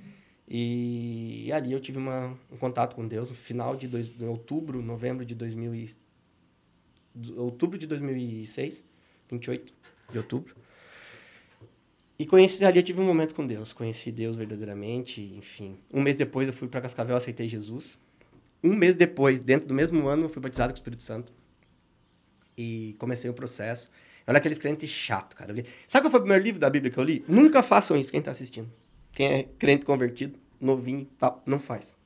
[0.52, 5.24] E, ali eu tive uma, um contato com Deus no final de, dois, outubro, novembro
[5.24, 5.90] de 2000 e,
[7.36, 8.82] outubro de 2006,
[9.30, 9.72] 28
[10.10, 10.56] de outubro.
[12.18, 13.72] E conheci ali, eu tive um momento com Deus.
[13.72, 15.78] Conheci Deus verdadeiramente, enfim.
[15.92, 17.96] Um mês depois eu fui para Cascavel, aceitei Jesus.
[18.62, 21.32] Um mês depois, dentro do mesmo ano, eu fui batizado com o Espírito Santo.
[22.58, 23.88] E comecei o processo.
[24.26, 25.54] Olha aqueles crentes chato, cara.
[25.88, 27.24] Sabe qual foi o primeiro livro da Bíblia que eu li?
[27.26, 28.70] Nunca façam isso, quem está assistindo.
[29.12, 31.96] Quem é crente convertido, novinho, tal, não faz.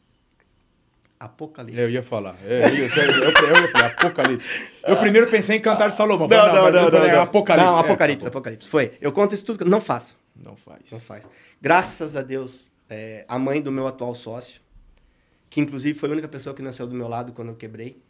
[1.18, 1.80] Apocalipse.
[1.80, 2.36] Eu ia falar.
[2.44, 4.70] É, eu, eu, eu, eu ia falar Apocalipse.
[4.86, 6.28] Eu primeiro pensei em cantar de Salomão.
[6.28, 7.66] Não, não, não, não, não, Apocalipse.
[7.66, 8.68] Não, Apocalipse, é, Apocalipse.
[8.68, 8.92] Foi.
[9.00, 9.64] Eu conto isso tudo.
[9.64, 10.16] Não faço.
[10.36, 10.90] Não faz.
[10.90, 11.28] Não faz.
[11.60, 14.60] Graças a Deus, é, a mãe do meu atual sócio,
[15.48, 18.02] que inclusive foi a única pessoa que nasceu do meu lado quando eu quebrei.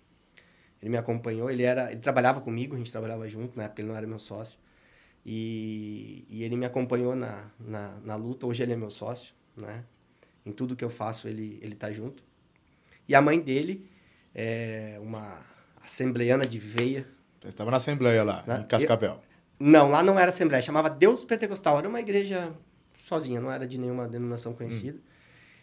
[0.81, 3.89] Ele me acompanhou, ele era, ele trabalhava comigo, a gente trabalhava junto, na época ele
[3.89, 4.59] não era meu sócio.
[5.25, 9.85] E, e ele me acompanhou na, na, na luta, hoje ele é meu sócio, né?
[10.45, 12.23] Em tudo que eu faço, ele, ele tá junto.
[13.09, 13.89] E a mãe dele
[14.35, 15.41] é uma
[15.83, 17.07] assembleiana de veia.
[17.41, 18.61] Você estava na assembleia lá, né?
[18.61, 19.13] em Cascavel.
[19.13, 19.21] Eu,
[19.59, 21.79] não, lá não era assembleia, chamava Deus Pentecostal.
[21.79, 22.53] Era uma igreja
[23.05, 24.99] sozinha, não era de nenhuma denominação conhecida.
[24.99, 25.15] Hum.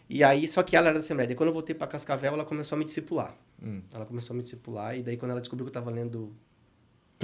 [0.08, 1.28] E aí, só que ela era da assembleia.
[1.28, 3.36] Daí quando eu voltei para Cascavel, ela começou a me discipular.
[3.62, 3.82] Hum.
[3.94, 6.34] Ela começou a me discipular, e daí quando ela descobriu que eu estava lendo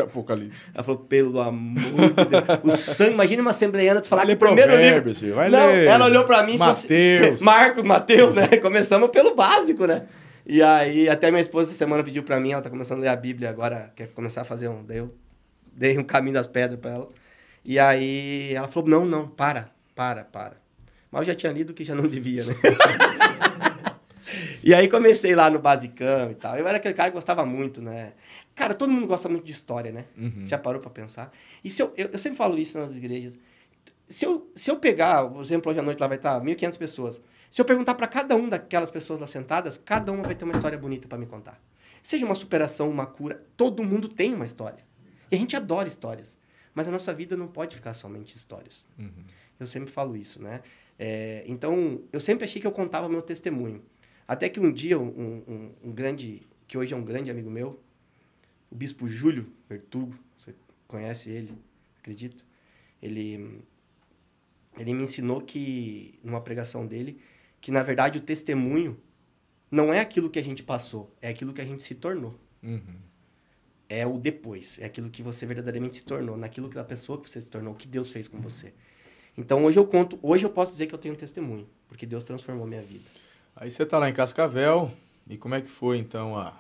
[0.03, 0.65] Apocalipse.
[0.75, 2.45] Ela falou, pelo amor de Deus.
[2.65, 5.15] O sangue, imagina uma assembleiana tu falar vai que o primeiro livro...
[5.15, 5.87] Filho, vai não, ler.
[5.87, 6.89] ela olhou para mim e falou assim,
[7.41, 8.49] Marcos, Mateus, né?
[8.63, 10.07] Começamos pelo básico, né?
[10.47, 13.09] E aí, até minha esposa essa semana pediu para mim, ela tá começando a ler
[13.09, 14.85] a Bíblia agora, quer começar a fazer um...
[14.85, 15.15] Daí eu
[15.73, 17.09] dei um caminho das pedras para ela.
[17.65, 20.57] E aí, ela falou, não, não, para, para, para.
[21.11, 22.55] Mas eu já tinha lido que já não devia, né?
[24.63, 26.57] e aí comecei lá no basicão e tal.
[26.57, 28.13] Eu era aquele cara que gostava muito, né?
[28.59, 30.07] Cara, todo mundo gosta muito de história, né?
[30.17, 30.45] Uhum.
[30.45, 31.33] Já parou para pensar?
[31.63, 33.39] E se eu, eu, eu, sempre falo isso nas igrejas.
[34.09, 37.21] Se eu, se eu pegar, por exemplo, hoje à noite lá vai estar 1.500 pessoas.
[37.49, 40.55] Se eu perguntar para cada um daquelas pessoas lá sentadas, cada uma vai ter uma
[40.55, 41.63] história bonita para me contar.
[42.03, 44.85] Seja uma superação, uma cura, todo mundo tem uma história.
[45.31, 46.37] E a gente adora histórias.
[46.75, 48.85] Mas a nossa vida não pode ficar somente histórias.
[48.99, 49.23] Uhum.
[49.61, 50.63] Eu sempre falo isso, né?
[50.99, 53.85] É, então, eu sempre achei que eu contava meu testemunho.
[54.27, 57.79] Até que um dia, um, um, um grande, que hoje é um grande amigo meu,
[58.71, 60.55] o bispo Júlio Vertugo, você
[60.87, 61.57] conhece ele,
[61.99, 62.45] acredito.
[63.03, 63.63] Ele,
[64.79, 67.21] ele me ensinou que, numa pregação dele,
[67.61, 68.99] que na verdade o testemunho
[69.71, 72.39] não é aquilo que a gente passou, é aquilo que a gente se tornou.
[72.63, 72.97] Uhum.
[73.89, 77.29] É o depois, é aquilo que você verdadeiramente se tornou, naquilo que a pessoa que
[77.29, 78.73] você se tornou, o que Deus fez com você.
[79.37, 82.25] Então hoje eu conto, hoje eu posso dizer que eu tenho um testemunho, porque Deus
[82.25, 83.09] transformou minha vida.
[83.57, 84.93] Aí você está lá em Cascavel,
[85.27, 86.59] e como é que foi então a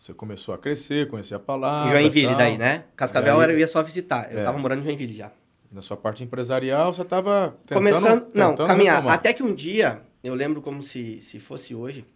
[0.00, 1.92] você começou a crescer, conhecer a palavra.
[1.92, 2.84] Joinville, daí, né?
[2.96, 4.32] Cascavel aí, eu ia só visitar.
[4.32, 4.44] Eu é.
[4.44, 5.30] tava morando em Joinville já.
[5.70, 8.96] Na sua parte empresarial, você estava Começando, não, caminhar.
[8.96, 9.12] Retomar.
[9.12, 12.06] Até que um dia, eu lembro como se, se fosse hoje,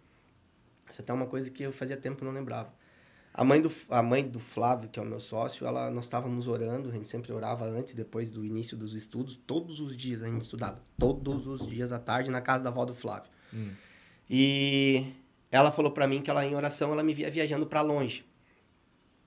[0.91, 2.73] isso até é uma coisa que eu fazia tempo que não lembrava.
[3.31, 6.47] A mãe, do, a mãe do Flávio, que é o meu sócio, ela, nós estávamos
[6.47, 10.23] orando, a gente sempre orava antes e depois do início dos estudos, todos os dias
[10.23, 13.29] a gente estudava, todos os dias à tarde na casa da avó do Flávio.
[13.53, 13.73] Hum.
[14.27, 15.13] E
[15.55, 18.25] ela falou para mim que ela em oração ela me via viajando para longe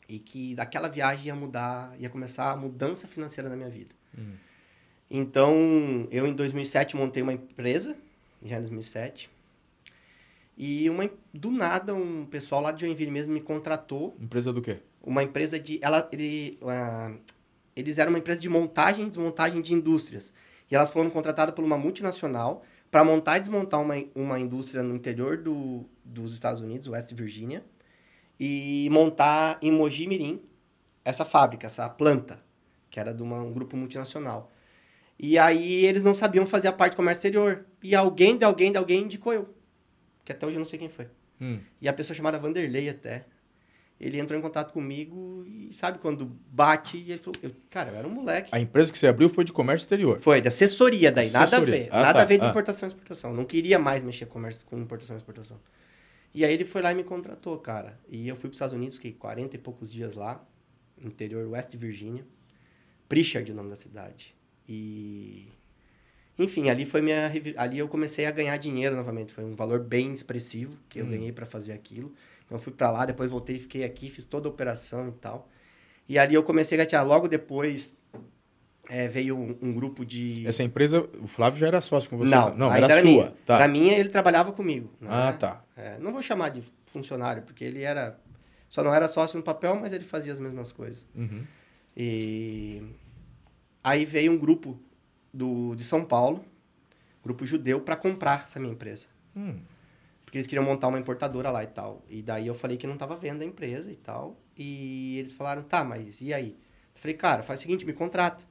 [0.08, 3.94] e que daquela viagem ia mudar, ia começar a mudança financeira na minha vida.
[4.16, 4.34] Hum.
[5.10, 7.96] Então, eu em 2007 montei uma empresa,
[8.42, 9.30] já em 2007.
[10.56, 14.16] E uma do nada um pessoal lá de Joinville mesmo me contratou.
[14.18, 14.78] Empresa do quê?
[15.02, 17.16] Uma empresa de ela ele uh,
[17.76, 20.32] eles eram uma empresa de montagem e desmontagem de indústrias.
[20.70, 24.94] E elas foram contratadas por uma multinacional para montar e desmontar uma, uma indústria no
[24.94, 27.64] interior do, dos Estados Unidos, West Virginia,
[28.38, 30.40] e montar em Mogi Mirim
[31.04, 32.40] essa fábrica, essa planta,
[32.90, 34.50] que era de uma, um grupo multinacional.
[35.18, 37.64] E aí eles não sabiam fazer a parte de comércio exterior.
[37.82, 39.52] E alguém de alguém de alguém indicou eu.
[40.24, 41.08] Que até hoje eu não sei quem foi.
[41.40, 41.58] Hum.
[41.80, 43.24] E a pessoa chamada Vanderlei até.
[44.00, 47.96] Ele entrou em contato comigo e sabe quando bate e ele falou, eu, cara, eu
[47.96, 48.48] era um moleque.
[48.52, 50.20] A empresa que você abriu foi de comércio exterior.
[50.20, 51.74] Foi, de assessoria daí, nada a Assessoria.
[51.74, 51.88] ver.
[51.90, 52.22] Ah, nada tá.
[52.22, 52.48] a ver de Ah.
[52.50, 53.34] importação e exportação.
[53.34, 55.58] Não queria mais mexer com comércio com importação e exportação.
[56.38, 57.98] E aí ele foi lá e me contratou, cara.
[58.08, 60.40] E eu fui para os Estados Unidos, fiquei 40 e poucos dias lá,
[60.96, 62.24] interior West Virginia.
[63.08, 64.36] Pritchard, o nome da cidade.
[64.68, 65.48] E
[66.38, 70.14] enfim, ali foi minha ali eu comecei a ganhar dinheiro novamente, foi um valor bem
[70.14, 71.10] expressivo que eu Hum.
[71.10, 72.12] ganhei para fazer aquilo.
[72.46, 75.12] Então eu fui para lá, depois voltei, e fiquei aqui, fiz toda a operação e
[75.12, 75.48] tal.
[76.08, 77.04] E ali eu comecei a gatear.
[77.04, 77.96] Logo depois
[78.88, 82.30] eh, veio um, um grupo de Essa empresa, o Flávio já era sócio com você?
[82.30, 83.10] não, não ainda era, sua.
[83.10, 83.34] minha.
[83.44, 83.56] Tá.
[83.56, 84.88] Era minha, ele trabalhava comigo.
[85.00, 85.08] né?
[85.10, 85.64] Ah, tá.
[85.78, 88.18] É, não vou chamar de funcionário, porque ele era.
[88.68, 91.06] Só não era sócio no papel, mas ele fazia as mesmas coisas.
[91.14, 91.46] Uhum.
[91.96, 92.82] E
[93.82, 94.78] aí veio um grupo
[95.32, 96.44] do, de São Paulo,
[97.22, 99.06] grupo judeu, para comprar essa minha empresa.
[99.34, 99.60] Hum.
[100.24, 102.04] Porque eles queriam montar uma importadora lá e tal.
[102.10, 104.36] E daí eu falei que não estava vendo a empresa e tal.
[104.56, 106.58] E eles falaram, tá, mas e aí?
[106.94, 108.44] Eu falei, cara, faz o seguinte, me contrata.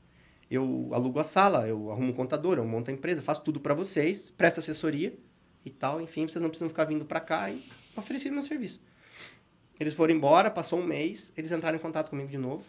[0.49, 3.73] Eu alugo a sala, eu arrumo um contador, eu monto a empresa, faço tudo para
[3.73, 5.13] vocês, presto assessoria
[5.67, 6.01] e tal.
[6.01, 7.63] Enfim, vocês não precisam ficar vindo para cá e
[7.95, 8.81] ofereci meu serviço.
[9.79, 12.63] Eles foram embora, passou um mês, eles entraram em contato comigo de novo.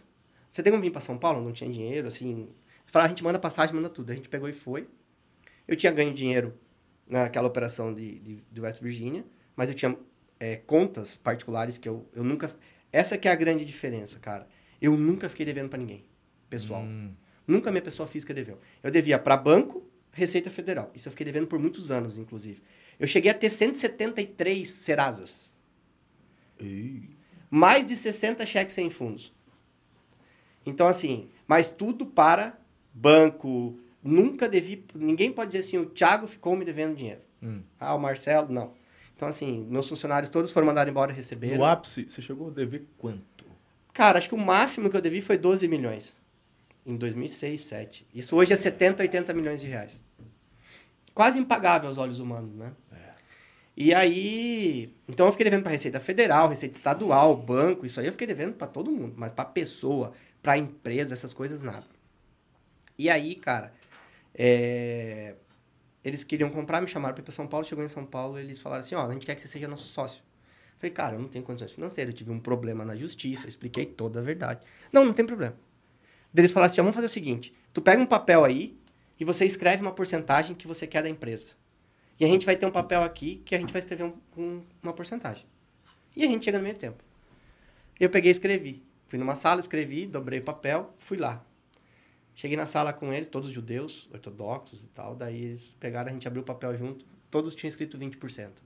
[0.47, 1.43] Você tem como vir para São Paulo?
[1.43, 2.49] Não tinha dinheiro, assim.
[2.85, 4.11] Falaram, a gente manda passagem, manda tudo.
[4.11, 4.87] A gente pegou e foi.
[5.67, 6.53] Eu tinha ganho dinheiro
[7.07, 9.97] naquela operação de, de, de West Virginia, mas eu tinha
[10.39, 12.55] é, contas particulares que eu, eu nunca...
[12.91, 14.47] Essa que é a grande diferença, cara.
[14.81, 16.03] Eu nunca fiquei devendo para ninguém,
[16.49, 16.81] pessoal.
[16.81, 17.13] Hum.
[17.45, 18.59] Nunca minha pessoa física deveu.
[18.81, 20.91] Eu devia para banco, Receita Federal.
[20.95, 22.61] Isso eu fiquei devendo por muitos anos, inclusive.
[22.99, 25.55] Eu cheguei a ter 173 Serasas.
[26.59, 27.09] Ei.
[27.49, 29.33] Mais de 60 cheques sem fundos.
[30.65, 32.59] Então, assim, mas tudo para
[32.93, 33.79] banco.
[34.03, 34.85] Nunca devi.
[34.93, 37.21] Ninguém pode dizer assim, o Thiago ficou me devendo dinheiro.
[37.41, 37.61] Hum.
[37.79, 38.73] Ah, o Marcelo, não.
[39.15, 41.57] Então, assim, meus funcionários todos foram mandados embora receberam.
[41.57, 43.45] No ápice, você chegou a dever quanto?
[43.93, 46.15] Cara, acho que o máximo que eu devi foi 12 milhões.
[46.85, 48.07] Em 2006, 2007.
[48.13, 50.01] Isso hoje é 70, 80 milhões de reais.
[51.19, 52.71] Quase impagável aos olhos humanos, né?
[53.75, 58.13] E aí, então eu fiquei devendo para Receita Federal, Receita Estadual, banco, isso aí eu
[58.13, 61.83] fiquei devendo para todo mundo, mas para pessoa, para empresa, essas coisas nada.
[62.97, 63.73] E aí, cara,
[64.33, 65.35] é,
[66.05, 68.61] eles queriam comprar, me chamaram para ir para São Paulo, chegou em São Paulo, eles
[68.61, 70.23] falaram assim, ó, a gente quer que você seja nosso sócio.
[70.77, 73.85] Falei, cara, eu não tenho condições financeiras, eu tive um problema na justiça, eu expliquei
[73.85, 74.65] toda a verdade.
[74.89, 75.57] Não, não tem problema.
[76.33, 78.78] Eles falaram assim, ó, vamos fazer o seguinte, tu pega um papel aí
[79.19, 81.47] e você escreve uma porcentagem que você quer da empresa.
[82.19, 84.61] E a gente vai ter um papel aqui que a gente vai escrever um- um-
[84.81, 85.45] uma porcentagem.
[86.15, 87.03] E a gente chega no meio tempo.
[87.99, 88.83] Eu peguei e escrevi.
[89.07, 91.43] Fui numa sala, escrevi, dobrei o papel, fui lá.
[92.35, 95.15] Cheguei na sala com eles, todos judeus, ortodoxos e tal.
[95.15, 98.63] Daí eles pegaram, a gente abriu o papel junto, todos tinham escrito 20%.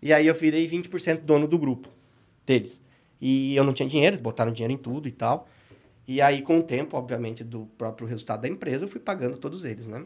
[0.00, 1.90] E aí eu virei 20% dono do grupo
[2.46, 2.82] deles.
[3.20, 5.48] E eu não tinha dinheiro, eles botaram dinheiro em tudo e tal.
[6.12, 9.62] E aí, com o tempo, obviamente, do próprio resultado da empresa, eu fui pagando todos
[9.62, 10.04] eles, né?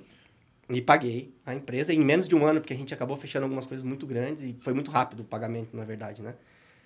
[0.69, 3.67] E paguei a empresa em menos de um ano, porque a gente acabou fechando algumas
[3.67, 6.35] coisas muito grandes e foi muito rápido o pagamento, na verdade, né?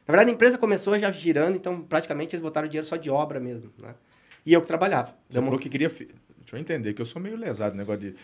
[0.07, 3.40] Na verdade, a empresa começou já girando, então praticamente eles botaram dinheiro só de obra
[3.40, 3.92] mesmo, né?
[4.46, 5.12] E eu que trabalhava.
[5.28, 5.90] Você falou que queria.
[5.90, 6.07] fi-
[6.38, 8.14] Deixa eu entender, que eu sou meio lesado negócio de.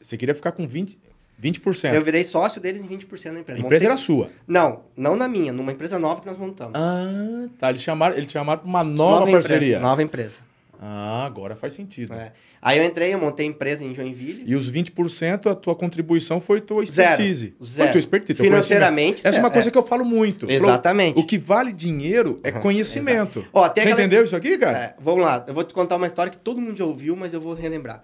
[0.00, 0.98] Você queria ficar com 20%.
[1.42, 1.94] 20%.
[1.94, 3.60] Eu virei sócio deles em 20% da A empresa.
[3.60, 4.30] empresa Montei- era sua.
[4.46, 6.72] Não, não na minha, numa empresa nova que nós montamos.
[6.74, 7.68] Ah, tá.
[7.70, 9.68] Eles chamaram, eles chamaram pra uma nova, parceria.
[9.68, 10.38] Empresa, nova empresa.
[10.80, 12.12] Ah, agora faz sentido.
[12.14, 12.32] É.
[12.60, 14.42] Aí eu entrei, eu montei a empresa em Joinville.
[14.46, 17.10] E os 20%, a tua contribuição foi tua Zero.
[17.12, 17.54] expertise.
[17.58, 17.92] Foi Zero.
[17.92, 18.42] tua expertise.
[18.42, 19.18] Financeiramente.
[19.20, 19.70] Essa é zero, uma coisa é.
[19.72, 20.50] que eu falo muito.
[20.50, 21.20] Exatamente.
[21.20, 23.44] O que vale dinheiro é conhecimento.
[23.52, 24.78] Ó, Você aquela- entendeu isso aqui, cara?
[24.78, 27.34] É, vamos lá, eu vou te contar uma história que todo mundo já ouviu, mas
[27.34, 28.02] eu vou relembrar.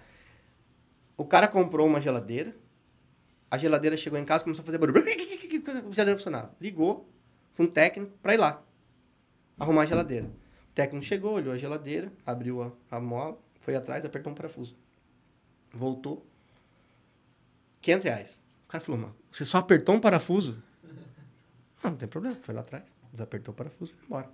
[1.16, 2.54] O cara comprou uma geladeira,
[3.50, 5.02] a geladeira chegou em casa, começou a fazer barulho.
[5.02, 6.54] A geladeira funcionava.
[6.60, 7.08] Ligou
[7.54, 8.62] para um técnico para ir lá
[9.60, 10.26] arrumar a geladeira.
[10.26, 14.74] O técnico chegou, olhou a geladeira, abriu a, a mola, foi atrás, apertou um parafuso.
[15.70, 16.26] Voltou.
[17.82, 18.42] 500 reais.
[18.66, 20.62] O cara falou, mano, você só apertou um parafuso?
[21.82, 24.26] Ah, não tem problema, foi lá atrás, desapertou o parafuso e foi embora.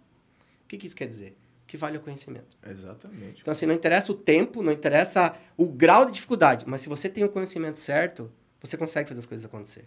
[0.64, 1.38] O que, que isso quer dizer?
[1.64, 2.58] Que vale o conhecimento.
[2.66, 3.40] Exatamente.
[3.40, 7.08] Então, assim, não interessa o tempo, não interessa o grau de dificuldade, mas se você
[7.08, 9.84] tem o conhecimento certo, você consegue fazer as coisas acontecer.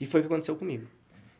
[0.00, 0.86] E foi o que aconteceu comigo.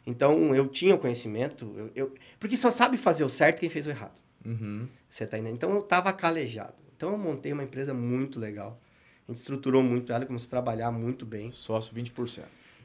[0.06, 3.86] Então, eu tinha o conhecimento, eu, eu- porque só sabe fazer o certo quem fez
[3.86, 4.18] o errado.
[4.44, 4.86] Uhum.
[5.10, 5.56] Você tá entendendo?
[5.56, 6.74] Então eu tava calejado.
[6.96, 8.80] Então eu montei uma empresa muito legal.
[9.26, 11.50] A gente estruturou muito ela, começou a trabalhar muito bem.
[11.50, 12.44] Sócio 20%.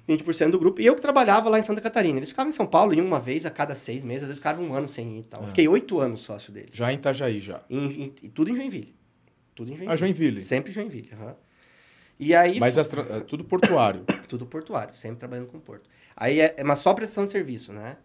[0.10, 0.82] 20% do grupo.
[0.82, 2.18] E eu que trabalhava lá em Santa Catarina.
[2.18, 4.66] Eles ficavam em São Paulo, iam uma vez a cada seis meses, às vezes ficavam
[4.66, 5.44] um ano sem ir e tal.
[5.44, 5.48] Ah.
[5.48, 6.76] fiquei oito anos sócio deles.
[6.76, 7.62] Já em Itajaí, já.
[7.70, 8.96] Em- em- e tudo em Joinville.
[9.54, 9.94] Tudo em Joinville.
[9.94, 10.42] Ah, Joinville.
[10.42, 11.36] Sempre Joinville, aham.
[12.22, 14.06] E aí, Mas as tra- é tudo portuário.
[14.30, 15.90] tudo portuário, sempre trabalhando com porto.
[16.16, 17.98] Aí é, é uma só prestação de serviço, né?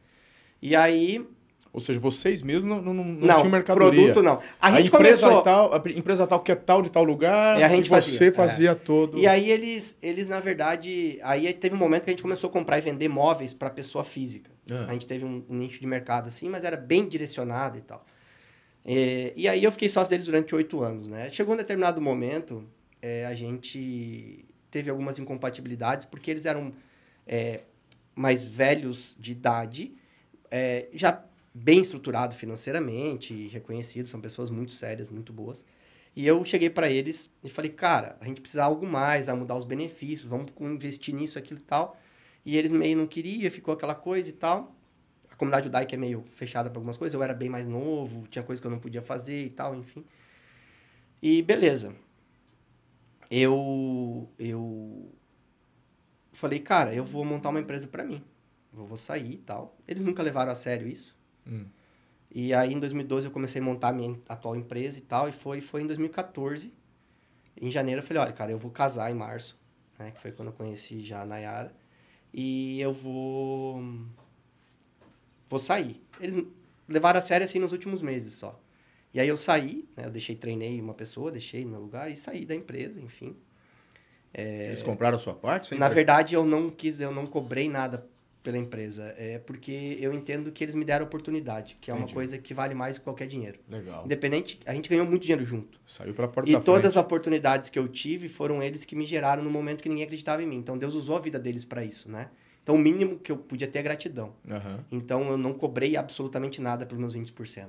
[0.63, 1.23] E aí,
[1.71, 4.01] Ou seja, vocês mesmos não, não, não, não, tinham mercadoria.
[4.01, 4.41] produto não.
[4.59, 5.43] A, gente empresa começou...
[5.43, 8.33] tal, a empresa tal que é tal de tal lugar, E a gente e você
[8.33, 9.19] fazia, fazia todo.
[9.19, 12.53] E aí eles, eles, na verdade, aí teve um momento que a gente começou a
[12.53, 14.51] comprar e vender móveis para pessoa física.
[14.71, 14.87] Ah.
[14.89, 18.03] A gente teve um, um nicho de mercado assim, mas era bem direcionado e tal.
[18.83, 21.29] É, e aí eu fiquei sócio deles durante oito anos, né?
[21.29, 22.65] Chegou um determinado momento,
[23.07, 26.73] é, a gente teve algumas incompatibilidades, porque eles eram
[27.25, 27.61] é,
[28.17, 29.95] mais velhos de idade,
[30.51, 35.65] é, já bem estruturados financeiramente, reconhecidos, são pessoas muito sérias, muito boas.
[36.17, 39.37] E eu cheguei para eles e falei, cara, a gente precisa de algo mais, vai
[39.37, 41.97] mudar os benefícios, vamos investir nisso, aquilo e tal.
[42.45, 44.75] E eles meio não queriam, ficou aquela coisa e tal.
[45.31, 48.43] A comunidade judaica é meio fechada para algumas coisas, eu era bem mais novo, tinha
[48.43, 50.05] coisa que eu não podia fazer e tal, enfim.
[51.23, 51.95] E beleza.
[53.31, 55.13] Eu eu
[56.33, 58.23] falei, cara, eu vou montar uma empresa para mim.
[58.77, 59.77] Eu vou sair e tal.
[59.89, 61.17] Eles nunca levaram a sério isso.
[61.47, 61.67] Hum.
[62.31, 65.29] E aí, em 2012, eu comecei a montar a minha atual empresa e tal.
[65.29, 66.73] E foi, foi em 2014.
[67.59, 69.59] Em janeiro, eu falei, olha, cara, eu vou casar em março.
[69.99, 71.75] Né, que foi quando eu conheci já a Nayara.
[72.33, 73.83] E eu vou...
[75.49, 76.05] Vou sair.
[76.21, 76.45] Eles
[76.87, 78.61] levaram a sério, assim, nos últimos meses só.
[79.17, 80.05] E aí, eu saí, né?
[80.05, 82.11] Eu deixei, treinei uma pessoa, deixei no meu lugar.
[82.11, 83.35] E saí da empresa, enfim.
[84.35, 85.75] Eles compraram a sua parte?
[85.75, 88.07] Na verdade, eu não quis, eu não cobrei nada
[88.43, 89.15] pela empresa.
[89.17, 92.13] É porque eu entendo que eles me deram oportunidade, que é uma Entendi.
[92.13, 93.59] coisa que vale mais que qualquer dinheiro.
[93.67, 94.05] Legal.
[94.05, 95.81] Independente, a gente ganhou muito dinheiro junto.
[95.87, 97.05] Saiu pra porta E da todas as frente.
[97.07, 100.47] oportunidades que eu tive foram eles que me geraram no momento que ninguém acreditava em
[100.47, 100.57] mim.
[100.59, 102.29] Então Deus usou a vida deles para isso, né?
[102.63, 104.35] Então o mínimo que eu podia ter é gratidão.
[104.51, 104.85] Aham.
[104.93, 107.69] Então eu não cobrei absolutamente nada pelos meus 20%.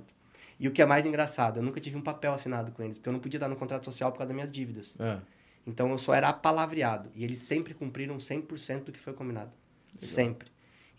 [0.60, 3.10] E o que é mais engraçado, eu nunca tive um papel assinado com eles, porque
[3.10, 4.96] eu não podia dar no contrato social por causa das minhas dívidas.
[5.00, 5.20] É.
[5.66, 7.12] Então eu só era apalavreado.
[7.14, 9.52] E eles sempre cumpriram 100% do que foi combinado.
[10.00, 10.50] Sempre.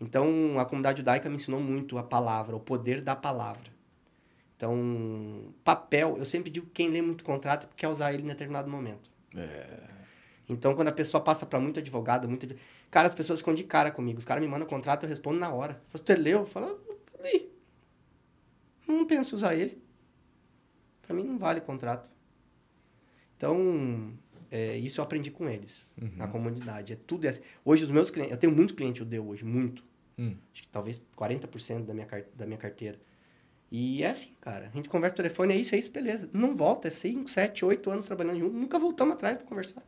[0.00, 3.78] Então a comunidade judaica me ensinou muito a palavra, o poder da palavra.
[4.56, 8.24] Então, papel, eu sempre digo que quem lê muito contrato é porque quer usar ele
[8.24, 9.08] em determinado momento.
[9.36, 9.80] É.
[10.48, 12.48] Então, quando a pessoa passa para muito advogado, muito.
[12.90, 14.18] Cara, as pessoas ficam de cara comigo.
[14.18, 15.80] Os caras me mandam o contrato, eu respondo na hora.
[15.92, 16.40] Você leu?
[16.40, 17.47] Eu falo, "Ah, li.
[18.88, 19.82] Não penso em usar ele.
[21.02, 22.10] Para mim não vale contrato.
[23.36, 24.12] Então,
[24.50, 26.92] é, isso eu aprendi com eles, na comunidade.
[26.92, 27.40] É tudo é assim.
[27.64, 28.32] Hoje, os meus clientes.
[28.32, 29.84] Eu tenho muito cliente judeu hoje, muito.
[30.18, 30.36] Hum.
[30.52, 32.98] Acho que talvez 40% da minha, da minha carteira.
[33.70, 34.68] E é assim, cara.
[34.72, 36.28] A gente conversa o telefone, é isso, é isso, beleza.
[36.32, 38.54] Não volta, é 5, 7, 8 anos trabalhando junto.
[38.56, 39.82] Nunca voltamos atrás para conversar.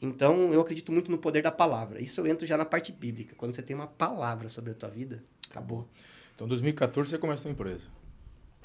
[0.00, 2.00] Então, eu acredito muito no poder da palavra.
[2.00, 3.34] Isso eu entro já na parte bíblica.
[3.36, 5.88] Quando você tem uma palavra sobre a tua vida, acabou.
[6.36, 7.86] Então, em 2014 você começa a empresa.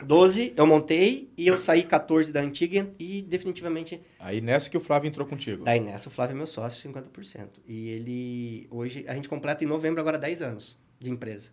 [0.03, 4.79] 12 eu montei e eu saí 14 da antiga e definitivamente Aí nessa que o
[4.81, 5.63] Flávio entrou contigo.
[5.63, 7.47] Daí nessa o Flávio é meu sócio, 50%.
[7.65, 11.51] E ele, hoje, a gente completa em novembro agora 10 anos de empresa,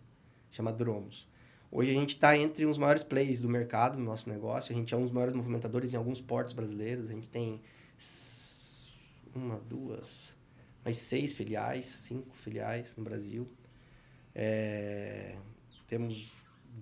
[0.51, 1.25] chama Dromos.
[1.71, 4.93] Hoje a gente está entre os maiores players do mercado no nosso negócio, a gente
[4.93, 7.61] é um dos maiores movimentadores em alguns portos brasileiros, a gente tem
[9.33, 10.35] uma, duas,
[10.83, 13.47] mais seis filiais, cinco filiais no Brasil.
[14.35, 15.35] É,
[15.89, 16.31] temos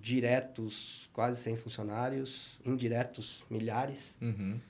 [0.00, 4.60] diretos quase 100 funcionários, indiretos milhares Uhum.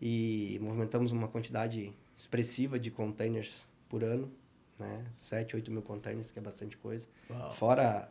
[0.00, 4.32] e movimentamos uma quantidade expressiva de containers por ano,
[4.78, 5.04] né?
[5.16, 7.06] 7, 8 mil containers, que é bastante coisa.
[7.30, 7.52] Uau.
[7.54, 8.10] Fora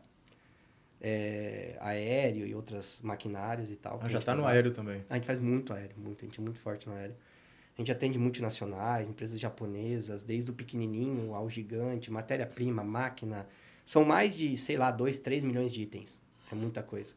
[1.02, 3.98] é, aéreo e outros maquinários e tal.
[4.02, 5.04] Ah, já gente tá no aéreo também.
[5.10, 7.16] A gente faz muito aéreo, muito, a gente é muito forte no aéreo.
[7.78, 13.48] A gente atende multinacionais, empresas japonesas, desde o pequenininho ao gigante, matéria-prima, máquina.
[13.86, 16.20] São mais de, sei lá, 2, 3 milhões de itens.
[16.52, 17.14] É muita coisa.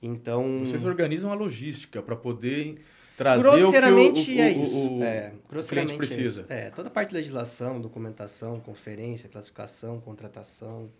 [0.00, 0.60] Então...
[0.60, 2.80] Vocês organizam a logística para poder
[3.16, 4.88] trazer Grosseiramente o que o, o, é o- isso.
[4.90, 6.46] o- é, grosseiramente cliente precisa.
[6.48, 10.90] É, é, toda a parte de legislação, documentação, conferência, classificação, contratação.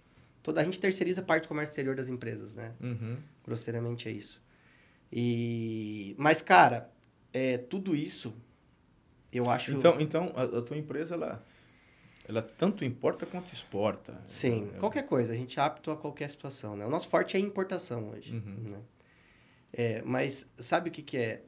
[0.42, 2.72] Toda, a gente terceiriza a parte do comércio exterior das empresas, né?
[2.80, 3.16] Uhum.
[3.44, 4.40] Grosseiramente é isso.
[5.12, 6.90] E, mas, cara,
[7.32, 8.34] é, tudo isso,
[9.32, 9.72] eu acho...
[9.72, 11.44] Então, então a, a tua empresa, ela,
[12.28, 14.20] ela tanto importa quanto exporta.
[14.26, 16.84] Sim, É, qualquer coisa, a gente é apto a qualquer situação, né?
[16.84, 18.70] O nosso forte é a importação hoje, Uhum.
[18.70, 18.80] né?
[19.72, 21.42] É, mas sabe o que que é,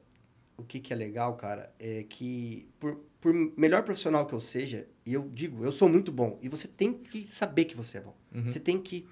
[0.57, 1.73] o que que é legal, cara?
[1.79, 6.13] É que por, por melhor profissional que eu seja, e eu digo, eu sou muito
[6.13, 8.17] bom, e você tem que saber que você é bom.
[8.35, 8.45] Uhum.
[8.45, 9.07] Você tem que...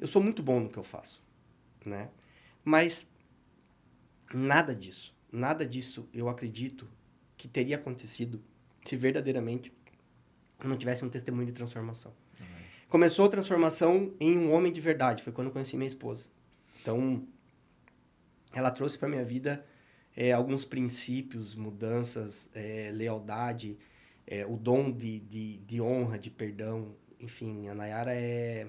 [0.00, 1.22] Eu sou muito bom no que eu faço,
[1.84, 2.10] né?
[2.64, 3.06] Mas
[4.32, 5.14] Nada disso.
[5.32, 6.86] Nada disso eu acredito
[7.36, 8.42] que teria acontecido
[8.84, 9.72] se verdadeiramente
[10.64, 12.12] não tivesse um testemunho de transformação.
[12.40, 12.46] Uhum.
[12.88, 16.24] Começou a transformação em um homem de verdade, foi quando eu conheci minha esposa.
[16.80, 17.22] Então,
[18.52, 19.64] ela trouxe para minha vida
[20.16, 23.78] é, alguns princípios, mudanças, é, lealdade,
[24.26, 26.94] é, o dom de, de, de, honra, de perdão.
[27.20, 28.66] Enfim, a Nayara é,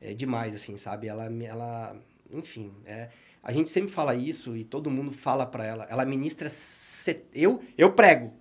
[0.00, 1.08] é demais, assim, sabe?
[1.08, 1.96] Ela, ela
[2.30, 3.08] enfim, é,
[3.42, 5.86] a gente sempre fala isso e todo mundo fala para ela.
[5.88, 6.48] Ela ministra.
[6.48, 7.24] Set...
[7.32, 8.32] Eu, eu prego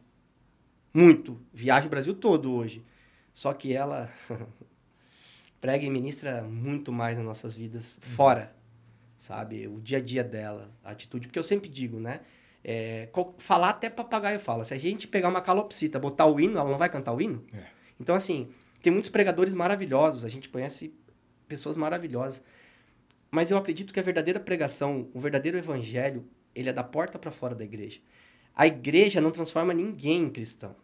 [0.98, 2.84] muito, viajo o Brasil todo hoje.
[3.34, 4.12] Só que ela
[5.62, 8.58] prega e ministra muito mais nas nossas vidas fora
[9.18, 9.68] sabe?
[9.68, 11.28] O dia a dia dela, a atitude.
[11.28, 12.22] Porque eu sempre digo, né?
[12.64, 14.66] É, falar até papagaio fala.
[14.66, 17.44] Se a gente pegar uma calopsita, botar o hino, ela não vai cantar o hino?
[17.54, 17.64] É.
[18.00, 18.50] Então, assim,
[18.82, 20.24] tem muitos pregadores maravilhosos.
[20.24, 20.94] A gente conhece
[21.48, 22.42] pessoas maravilhosas.
[23.32, 27.32] Mas eu acredito que a verdadeira pregação, o verdadeiro evangelho, ele é da porta para
[27.32, 28.00] fora da igreja.
[28.56, 30.76] A igreja não transforma ninguém em cristão.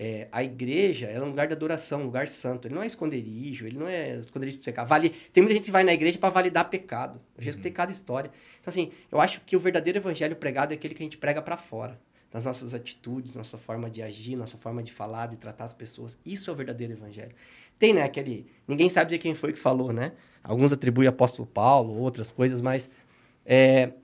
[0.00, 2.68] É, a igreja é um lugar de adoração, um lugar santo.
[2.68, 4.86] Ele não é esconderijo, ele não é esconderijo para pecar.
[4.86, 5.10] Vale...
[5.32, 7.20] Tem muita gente que vai na igreja para validar pecado.
[7.36, 7.76] Eu já escutei uhum.
[7.76, 8.30] cada história.
[8.60, 11.42] Então, assim, eu acho que o verdadeiro evangelho pregado é aquele que a gente prega
[11.42, 12.00] para fora.
[12.32, 16.16] Nas nossas atitudes, nossa forma de agir, nossa forma de falar, de tratar as pessoas.
[16.24, 17.34] Isso é o verdadeiro evangelho.
[17.76, 18.46] Tem, né, aquele...
[18.68, 20.12] Ninguém sabe dizer quem foi que falou, né?
[20.44, 22.88] Alguns atribuem apóstolo Paulo, outras coisas, mas...
[23.44, 23.94] É...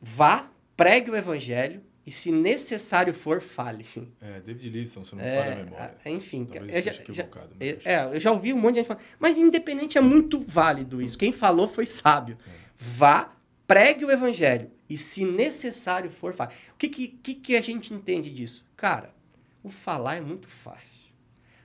[0.00, 3.86] Vá, pregue o evangelho, e se necessário for, fale.
[4.20, 5.96] É, David Livingstone, se não é, falha a memória.
[6.06, 7.28] Enfim, eu já, já
[7.60, 11.16] é, eu já ouvi um monte de gente falando, mas independente é muito válido isso.
[11.16, 12.36] Quem falou foi sábio.
[12.46, 12.50] É.
[12.76, 13.36] Vá,
[13.66, 16.52] pregue o evangelho e se necessário for, fale.
[16.74, 18.64] O que, que, que a gente entende disso?
[18.76, 19.14] Cara,
[19.62, 21.00] o falar é muito fácil.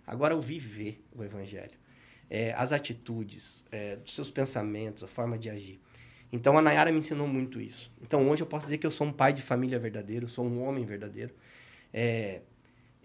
[0.05, 1.77] Agora, o viver o evangelho.
[2.29, 5.79] É, as atitudes, é, os seus pensamentos, a forma de agir.
[6.31, 7.91] Então a Nayara me ensinou muito isso.
[8.01, 10.61] Então hoje eu posso dizer que eu sou um pai de família verdadeiro, sou um
[10.61, 11.33] homem verdadeiro.
[11.93, 12.41] É,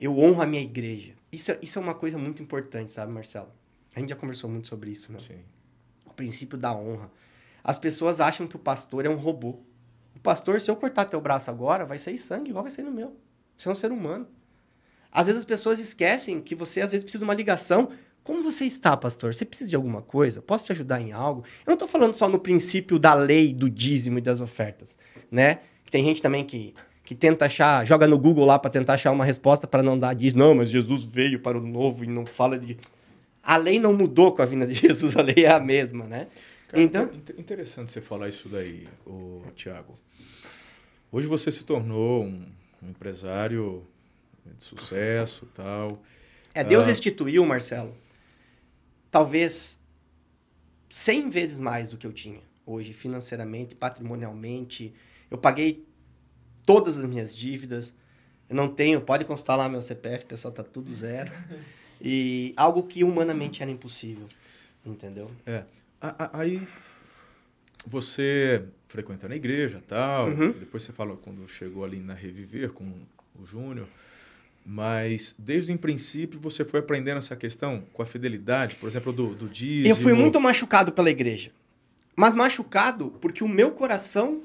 [0.01, 1.15] eu honro a minha igreja.
[1.31, 3.51] Isso, isso é uma coisa muito importante, sabe, Marcelo?
[3.95, 5.19] A gente já conversou muito sobre isso, né?
[5.19, 5.39] Sim.
[6.05, 7.11] O princípio da honra.
[7.63, 9.61] As pessoas acham que o pastor é um robô.
[10.17, 12.91] O pastor, se eu cortar teu braço agora, vai sair sangue igual vai sair no
[12.91, 13.17] meu.
[13.57, 14.27] Você é um ser humano.
[15.11, 17.91] Às vezes as pessoas esquecem que você às vezes precisa de uma ligação
[18.25, 19.35] como você está, pastor?
[19.35, 20.41] Você precisa de alguma coisa?
[20.41, 21.43] Posso te ajudar em algo?
[21.67, 24.97] Eu não estou falando só no princípio da lei do dízimo e das ofertas,
[25.31, 25.59] né?
[25.91, 26.73] Tem gente também que,
[27.05, 30.15] que tenta achar, joga no Google lá para tentar achar uma resposta para não dar
[30.15, 30.39] dízimo.
[30.39, 32.79] Não, mas Jesus veio para o novo e não fala de.
[33.43, 36.29] A lei não mudou com a vinda de Jesus, a lei é a mesma, né?
[36.69, 39.99] Cara, então interessante você falar isso daí, o Tiago.
[41.11, 42.47] Hoje você se tornou um,
[42.83, 43.85] um empresário
[44.47, 46.03] de sucesso, tal.
[46.55, 47.95] É, Deus ah, instituiu, Marcelo,
[49.13, 49.81] talvez
[50.89, 54.93] 100 vezes mais do que eu tinha hoje, financeiramente, patrimonialmente.
[55.31, 55.87] Eu paguei
[56.65, 57.95] todas as minhas dívidas.
[58.49, 61.31] Eu não tenho, pode constar lá meu CPF, pessoal, tá tudo zero.
[62.05, 64.27] E algo que humanamente era impossível,
[64.85, 65.31] entendeu?
[65.47, 65.63] É.
[66.33, 66.67] Aí
[67.87, 70.51] você frequentando a igreja tal, uhum.
[70.51, 72.93] depois você fala quando chegou ali na Reviver com
[73.39, 73.87] o Júnior.
[74.65, 79.35] Mas desde o princípio você foi aprendendo essa questão com a fidelidade, por exemplo, do,
[79.35, 79.89] do dízimo.
[79.89, 81.51] Eu fui muito machucado pela igreja.
[82.15, 84.43] Mas machucado porque o meu coração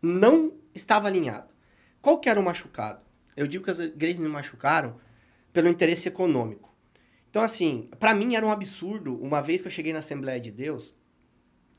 [0.00, 1.52] não estava alinhado.
[2.00, 3.02] Qual que era o machucado?
[3.36, 4.96] Eu digo que as igrejas me machucaram
[5.52, 6.72] pelo interesse econômico.
[7.28, 10.50] Então, assim, para mim era um absurdo, uma vez que eu cheguei na Assembleia de
[10.50, 10.94] Deus,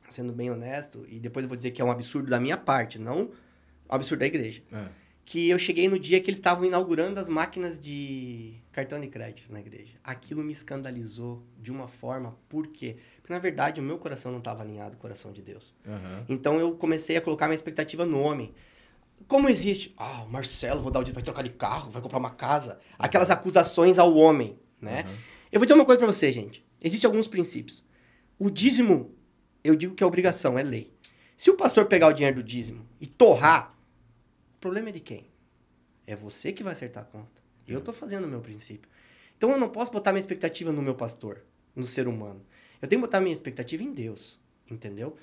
[0.09, 2.99] sendo bem honesto, e depois eu vou dizer que é um absurdo da minha parte,
[2.99, 3.31] não
[3.89, 4.61] um absurdo da igreja.
[4.71, 9.07] É que eu cheguei no dia que eles estavam inaugurando as máquinas de cartão de
[9.07, 9.93] crédito na igreja.
[10.03, 12.97] Aquilo me escandalizou de uma forma, por quê?
[13.21, 15.73] Porque, na verdade, o meu coração não estava alinhado com o coração de Deus.
[15.85, 16.25] Uhum.
[16.27, 18.53] Então, eu comecei a colocar minha expectativa no homem.
[19.27, 19.93] Como existe?
[19.97, 22.79] Ah, o Marcelo, vou dar o vai trocar de carro, vai comprar uma casa.
[22.99, 25.05] Aquelas acusações ao homem, né?
[25.07, 25.15] Uhum.
[25.53, 26.65] Eu vou dizer uma coisa para você, gente.
[26.81, 27.81] Existem alguns princípios.
[28.37, 29.15] O dízimo,
[29.63, 30.91] eu digo que é obrigação, é lei.
[31.37, 33.72] Se o pastor pegar o dinheiro do dízimo e torrar,
[34.63, 35.25] problema é de quem?
[36.07, 37.41] É você que vai acertar a conta.
[37.67, 38.89] Eu estou fazendo o meu princípio.
[39.37, 41.43] Então eu não posso botar minha expectativa no meu pastor,
[41.75, 42.41] no ser humano.
[42.81, 44.39] Eu tenho que botar minha expectativa em Deus,
[44.71, 45.17] entendeu?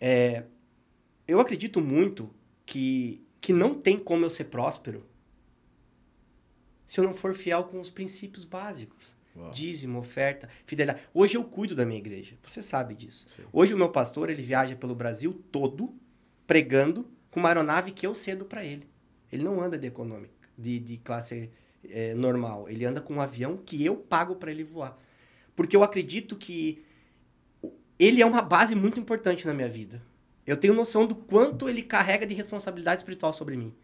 [0.00, 0.44] É,
[1.28, 2.30] eu acredito muito
[2.64, 5.06] que, que não tem como eu ser próspero
[6.86, 9.14] se eu não for fiel com os princípios básicos.
[9.36, 9.50] Uau.
[9.50, 11.06] Dízimo, oferta, fidelidade.
[11.12, 12.34] Hoje eu cuido da minha igreja.
[12.42, 13.26] Você sabe disso.
[13.28, 13.42] Sim.
[13.52, 15.94] Hoje o meu pastor, ele viaja pelo Brasil todo
[16.46, 17.06] pregando
[17.36, 18.88] com uma aeronave que eu cedo para ele.
[19.30, 21.50] Ele não anda de econômica, de, de classe
[21.86, 22.66] é, normal.
[22.66, 24.98] Ele anda com um avião que eu pago para ele voar.
[25.54, 26.82] Porque eu acredito que
[27.98, 30.00] ele é uma base muito importante na minha vida.
[30.46, 33.74] Eu tenho noção do quanto ele carrega de responsabilidade espiritual sobre mim.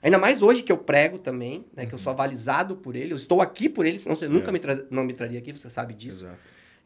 [0.00, 1.88] Ainda mais hoje que eu prego também, né, uhum.
[1.88, 4.28] que eu sou avalizado por ele, eu estou aqui por ele, senão você é.
[4.28, 6.26] nunca me não me traria aqui, você sabe disso.
[6.26, 6.38] Exato.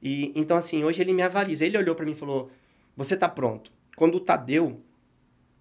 [0.03, 1.67] E então assim, hoje ele me avaliza.
[1.67, 2.51] Ele olhou para mim e falou:
[2.97, 4.81] "Você está pronto?" Quando o Tadeu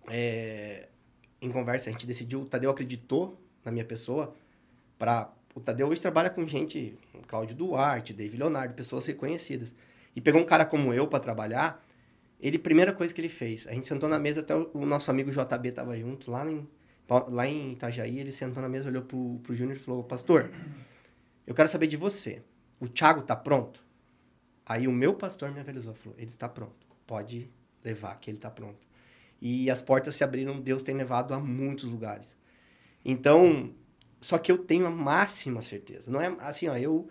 [0.07, 0.87] é,
[1.41, 4.35] em conversa a gente decidiu, o Tadeu acreditou na minha pessoa
[4.97, 6.97] para o Tadeu hoje trabalha com gente,
[7.27, 9.73] Cláudio Duarte, David Leonardo, pessoas reconhecidas.
[10.15, 11.83] E pegou um cara como eu para trabalhar,
[12.39, 15.31] ele, primeira coisa que ele fez, a gente sentou na mesa, até o, nosso amigo
[15.31, 16.67] JB tava junto, lá em,
[17.29, 20.51] lá em Itajaí, ele sentou na mesa, olhou pro, pro Júnior e falou, pastor,
[21.47, 22.41] eu quero saber de você,
[22.79, 23.83] o Thiago tá pronto?
[24.65, 27.49] Aí o meu pastor me avisou, falou, ele está pronto, pode
[27.83, 28.79] levar, que ele está pronto.
[29.45, 32.33] E as portas se abriram, Deus tem levado a muitos lugares.
[33.03, 33.75] Então,
[34.21, 36.09] só que eu tenho a máxima certeza.
[36.09, 37.09] Não é assim, ó, eu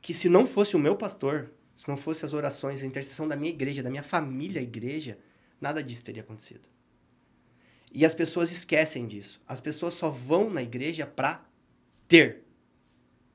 [0.00, 3.34] que se não fosse o meu pastor, se não fosse as orações, a intercessão da
[3.34, 5.18] minha igreja, da minha família igreja,
[5.60, 6.68] nada disso teria acontecido.
[7.92, 9.42] E as pessoas esquecem disso.
[9.44, 11.44] As pessoas só vão na igreja para
[12.06, 12.44] ter.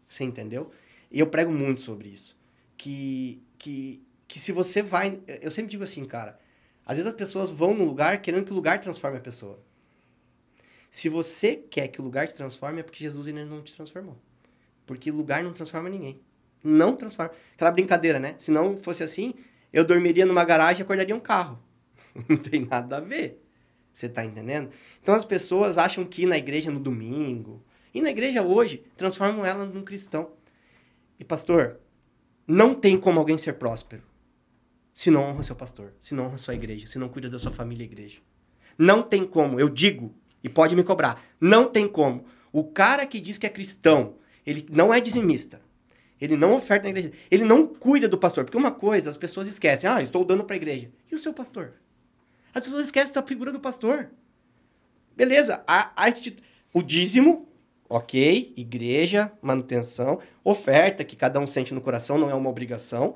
[0.08, 0.72] Você entendeu?
[1.12, 2.38] E eu prego muito sobre isso.
[2.78, 5.22] Que, que, que se você vai.
[5.42, 6.40] Eu sempre digo assim, cara.
[6.90, 9.60] Às vezes as pessoas vão no lugar querendo que o lugar transforme a pessoa.
[10.90, 14.18] Se você quer que o lugar te transforme, é porque Jesus ainda não te transformou.
[14.88, 16.20] Porque lugar não transforma ninguém.
[16.64, 17.32] Não transforma.
[17.54, 18.34] Aquela brincadeira, né?
[18.40, 19.36] Se não fosse assim,
[19.72, 21.60] eu dormiria numa garagem e acordaria um carro.
[22.28, 23.40] não tem nada a ver.
[23.94, 24.72] Você tá entendendo?
[25.00, 27.64] Então as pessoas acham que ir na igreja no domingo,
[27.94, 30.32] e na igreja hoje, transformam ela num cristão.
[31.20, 31.80] E pastor,
[32.48, 34.09] não tem como alguém ser próspero
[35.00, 37.54] se não honra seu pastor, se não honra sua igreja, se não cuida da sua
[37.54, 38.18] família e igreja.
[38.78, 41.24] Não tem como, eu digo, e pode me cobrar.
[41.40, 42.26] Não tem como.
[42.52, 45.62] O cara que diz que é cristão, ele não é dizimista.
[46.20, 47.14] Ele não oferta na igreja.
[47.32, 48.44] Ele não cuida do pastor.
[48.44, 49.90] Porque uma coisa, as pessoas esquecem.
[49.90, 50.92] Ah, estou dando para a igreja.
[51.10, 51.76] E o seu pastor?
[52.54, 54.10] As pessoas esquecem da figura do pastor.
[55.16, 55.64] Beleza.
[55.66, 56.14] A, a
[56.74, 57.48] o dízimo,
[57.88, 58.54] ok.
[58.58, 60.20] Igreja, manutenção.
[60.44, 63.16] Oferta, que cada um sente no coração, não é uma obrigação.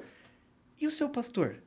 [0.79, 1.62] E o seu pastor?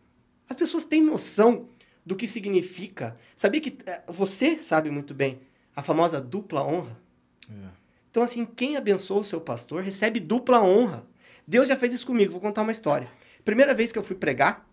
[0.48, 1.68] As pessoas têm noção
[2.04, 3.16] do que significa.
[3.36, 5.40] Sabia que é, você sabe muito bem
[5.74, 6.98] a famosa dupla honra?
[7.50, 7.68] É.
[8.10, 11.06] Então, assim, quem abençoa o seu pastor recebe dupla honra.
[11.46, 12.32] Deus já fez isso comigo.
[12.32, 13.08] Vou contar uma história.
[13.44, 14.66] Primeira vez que eu fui pregar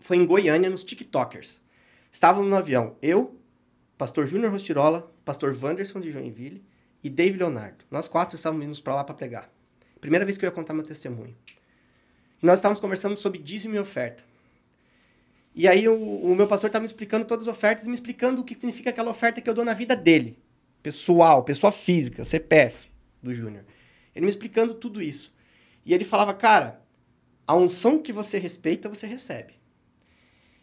[0.00, 1.60] foi em Goiânia, nos TikTokers.
[2.12, 2.96] Estávamos no avião.
[3.00, 3.40] Eu,
[3.96, 6.62] pastor Júnior Rostirola, pastor Wanderson de Joinville
[7.02, 7.84] e David Leonardo.
[7.90, 9.50] Nós quatro estávamos indo para lá para pregar.
[10.00, 11.34] Primeira vez que eu ia contar meu testemunho.
[12.42, 14.22] E nós estávamos conversando sobre dízimo e oferta.
[15.54, 18.42] E aí o, o meu pastor estava me explicando todas as ofertas e me explicando
[18.42, 20.36] o que significa aquela oferta que eu dou na vida dele.
[20.82, 22.90] Pessoal, pessoa física, CPF
[23.22, 23.64] do Júnior.
[24.14, 25.32] Ele me explicando tudo isso.
[25.86, 26.82] E ele falava, cara,
[27.46, 29.54] a unção que você respeita, você recebe.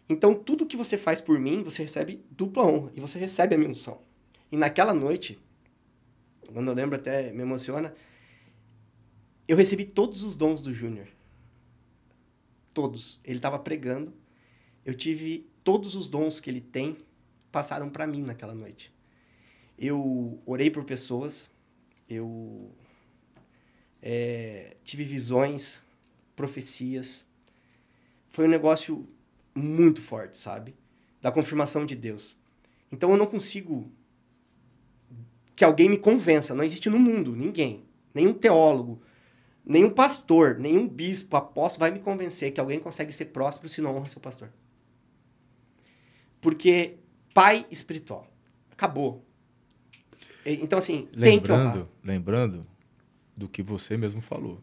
[0.09, 2.91] Então, tudo que você faz por mim, você recebe dupla honra.
[2.93, 4.01] E você recebe a minha unção.
[4.51, 5.39] E naquela noite,
[6.51, 7.93] quando eu lembro até me emociona,
[9.47, 11.07] eu recebi todos os dons do Júnior.
[12.73, 13.21] Todos.
[13.23, 14.13] Ele estava pregando
[14.86, 16.97] eu tive todos os dons que ele tem
[17.51, 18.93] passaram para mim naquela noite.
[19.77, 21.49] Eu orei por pessoas,
[22.09, 22.71] eu
[24.01, 25.84] é, tive visões,
[26.36, 27.25] profecias.
[28.29, 29.07] Foi um negócio
[29.53, 30.75] muito forte, sabe?
[31.21, 32.36] Da confirmação de Deus.
[32.91, 33.91] Então eu não consigo
[35.55, 36.55] que alguém me convença.
[36.55, 39.01] Não existe no mundo ninguém, nenhum teólogo,
[39.65, 43.95] nenhum pastor, nenhum bispo, apóstolo vai me convencer que alguém consegue ser próspero se não
[43.95, 44.51] honra seu pastor.
[46.41, 46.97] Porque
[47.33, 48.27] pai espiritual.
[48.71, 49.23] Acabou.
[50.45, 51.87] Então, assim, lembrando, tem que honrar.
[52.03, 52.67] Lembrando
[53.37, 54.61] do que você mesmo falou.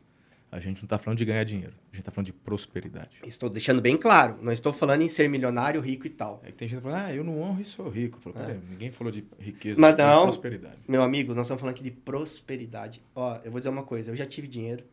[0.50, 3.10] A gente não está falando de ganhar dinheiro, a gente está falando de prosperidade.
[3.22, 6.40] Estou deixando bem claro, não estou falando em ser milionário, rico e tal.
[6.42, 8.18] É que tem gente que fala, ah, eu não honro e sou rico.
[8.18, 8.58] Falo, é.
[8.70, 10.78] ninguém falou de riqueza, Mas não, de prosperidade.
[10.88, 13.02] Meu amigo, nós estamos falando aqui de prosperidade.
[13.14, 14.84] Ó, eu vou dizer uma coisa, eu já tive dinheiro,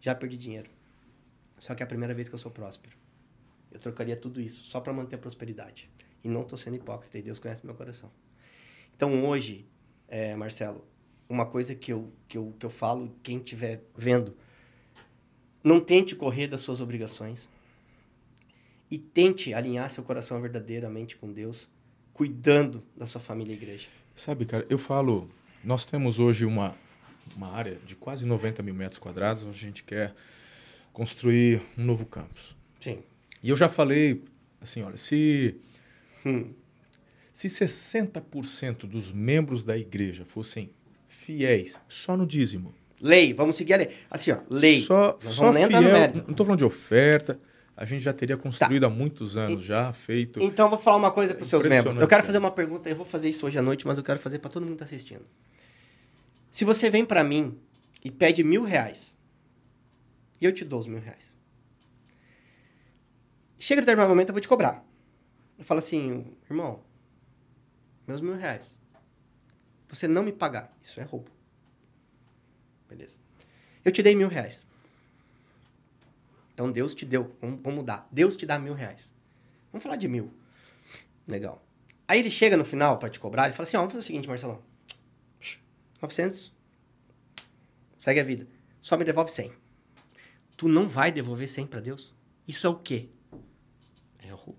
[0.00, 0.68] já perdi dinheiro.
[1.60, 2.96] Só que é a primeira vez que eu sou próspero.
[3.72, 5.90] Eu trocaria tudo isso só para manter a prosperidade.
[6.22, 8.10] E não estou sendo hipócrita, e Deus conhece meu coração.
[8.94, 9.66] Então, hoje,
[10.08, 10.84] é, Marcelo,
[11.28, 14.36] uma coisa que eu, que, eu, que eu falo, quem estiver vendo,
[15.64, 17.48] não tente correr das suas obrigações
[18.90, 21.68] e tente alinhar seu coração verdadeiramente com Deus,
[22.12, 23.88] cuidando da sua família e igreja.
[24.14, 25.30] Sabe, cara, eu falo,
[25.64, 26.76] nós temos hoje uma,
[27.34, 30.14] uma área de quase 90 mil metros quadrados, onde a gente quer
[30.92, 32.54] construir um novo campus.
[32.78, 33.02] Sim.
[33.42, 34.22] E eu já falei,
[34.60, 35.56] assim, olha, se
[36.24, 36.52] Hum.
[37.32, 40.70] Se 60% dos membros da igreja fossem
[41.08, 42.74] fiéis só no dízimo.
[43.00, 43.88] Lei, vamos seguir a lei.
[44.10, 44.82] Assim, ó, lei.
[44.82, 47.40] Só, só fiel, Não estou falando de oferta.
[47.76, 50.40] a gente já teria construído há muitos anos, já feito.
[50.42, 51.96] Então, eu vou falar uma coisa para os seus membros.
[51.96, 54.20] Eu quero fazer uma pergunta, eu vou fazer isso hoje à noite, mas eu quero
[54.20, 55.24] fazer para todo mundo que está assistindo.
[56.50, 57.58] Se você vem para mim
[58.04, 59.16] e pede mil reais,
[60.38, 61.31] e eu te dou os mil reais,
[63.64, 64.84] chega a determinado momento, eu vou te cobrar.
[65.58, 66.82] Eu falo assim, irmão,
[68.06, 68.74] meus mil reais.
[69.88, 71.30] Você não me pagar, isso é roubo.
[72.88, 73.18] Beleza.
[73.84, 74.66] Eu te dei mil reais.
[76.54, 78.08] Então Deus te deu, vamos, vamos mudar.
[78.10, 79.12] Deus te dá mil reais.
[79.70, 80.32] Vamos falar de mil.
[81.26, 81.62] Legal.
[82.06, 84.06] Aí ele chega no final para te cobrar, ele fala assim, ó, vamos fazer o
[84.06, 84.62] seguinte, Marcelão.
[86.00, 86.52] 900.
[88.00, 88.46] Segue a vida.
[88.80, 89.52] Só me devolve 100.
[90.56, 92.12] Tu não vai devolver 100 para Deus?
[92.46, 93.08] Isso é o quê?
[94.18, 94.58] É roubo.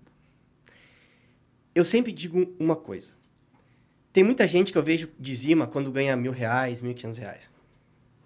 [1.74, 3.10] Eu sempre digo uma coisa.
[4.12, 7.50] Tem muita gente que eu vejo dizima quando ganha mil reais, mil e quinhentos reais.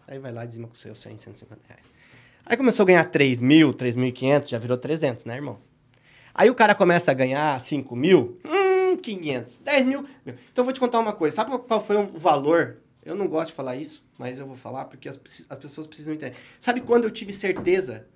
[0.07, 1.84] Aí vai lá e dizima com seus 100, 150 reais.
[2.44, 5.59] Aí começou a ganhar 3 mil, 3.500, já virou 300, né, irmão?
[6.34, 10.07] Aí o cara começa a ganhar 5 mil, hum, 500, 10 mil.
[10.26, 11.36] Então eu vou te contar uma coisa.
[11.36, 12.78] Sabe qual foi o valor?
[13.03, 15.18] Eu não gosto de falar isso, mas eu vou falar porque as,
[15.49, 16.36] as pessoas precisam entender.
[16.61, 18.07] Sabe quando eu tive certeza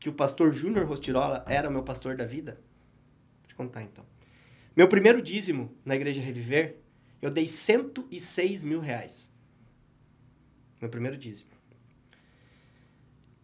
[0.00, 2.60] que o pastor Júnior Rostirola era o meu pastor da vida?
[3.42, 4.04] Vou te contar então.
[4.74, 6.76] Meu primeiro dízimo na Igreja Reviver,
[7.20, 9.30] eu dei 106 mil reais.
[10.80, 11.50] Meu primeiro dízimo.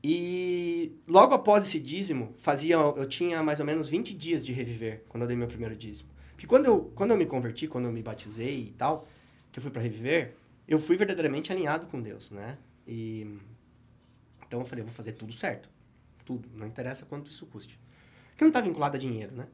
[0.03, 5.05] E logo após esse dízimo, fazia, eu tinha mais ou menos 20 dias de reviver
[5.09, 6.09] quando eu dei meu primeiro dízimo.
[6.31, 9.07] Porque quando eu, quando eu me converti, quando eu me batizei e tal,
[9.53, 10.35] que eu fui para reviver,
[10.67, 12.57] eu fui verdadeiramente alinhado com Deus, né?
[12.87, 13.39] E
[14.47, 15.69] então eu falei, eu vou fazer tudo certo.
[16.25, 17.79] Tudo, não interessa quanto isso custe.
[18.31, 19.47] Porque não está vinculado a dinheiro, né?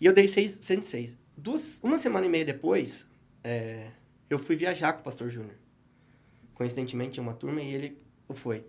[0.00, 1.18] E eu dei seis, 106.
[1.36, 3.06] Duas, uma semana e meia depois,
[3.42, 3.90] é,
[4.28, 5.56] eu fui viajar com o pastor Júnior.
[6.54, 7.98] Coincidentemente, tinha uma turma e ele
[8.30, 8.64] foi.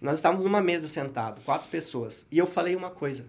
[0.00, 3.26] Nós estávamos numa mesa sentado, quatro pessoas, e eu falei uma coisa.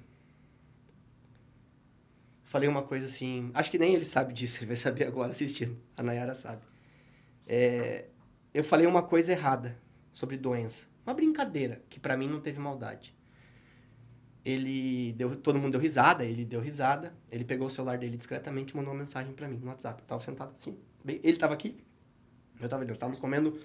[2.44, 5.78] Falei uma coisa assim, acho que nem ele sabe disso, ele vai saber agora assistindo.
[5.96, 6.62] A Nayara sabe.
[7.48, 8.06] É,
[8.54, 9.78] eu falei uma coisa errada
[10.14, 10.86] sobre doença.
[11.06, 13.16] Uma brincadeira, que para mim não teve maldade.
[14.46, 18.74] Ele deu, todo mundo deu risada, ele deu risada, ele pegou o celular dele discretamente
[18.74, 20.02] e mandou uma mensagem para mim no WhatsApp.
[20.02, 21.78] Eu tava sentado assim, bem- ele tava aqui,
[22.60, 23.60] eu tava ali, nós estávamos comendo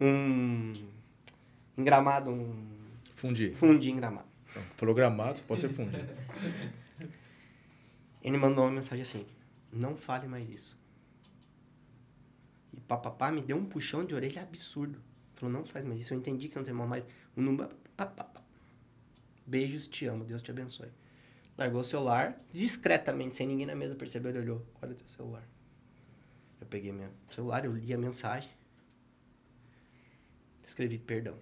[0.00, 0.72] um
[1.76, 2.54] engramado, um
[3.14, 3.54] Fundir.
[3.56, 4.26] fundi engramado.
[4.50, 6.04] Então, Falou gramado, pode ser fundir.
[8.22, 9.26] Ele mandou uma mensagem assim:
[9.72, 10.78] não fale mais isso.
[12.72, 14.98] E papapá me deu um puxão de orelha absurdo.
[15.34, 16.14] Falou: não faz mais isso.
[16.14, 17.06] Eu entendi que você não tem mais.
[17.36, 17.68] Um número.
[17.96, 18.33] papapá.
[19.46, 20.24] Beijos, te amo.
[20.24, 20.90] Deus te abençoe.
[21.56, 24.30] Largou o celular, discretamente, sem ninguém na mesa perceber.
[24.30, 25.46] Ele olhou: olha teu celular.
[26.60, 28.50] Eu peguei meu celular, eu li a mensagem.
[30.64, 31.38] Escrevi perdão.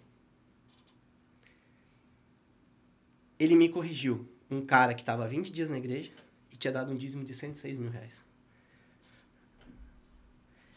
[3.38, 4.28] Ele me corrigiu.
[4.50, 6.12] Um cara que estava 20 dias na igreja
[6.50, 8.22] e tinha dado um dízimo de 106 mil reais.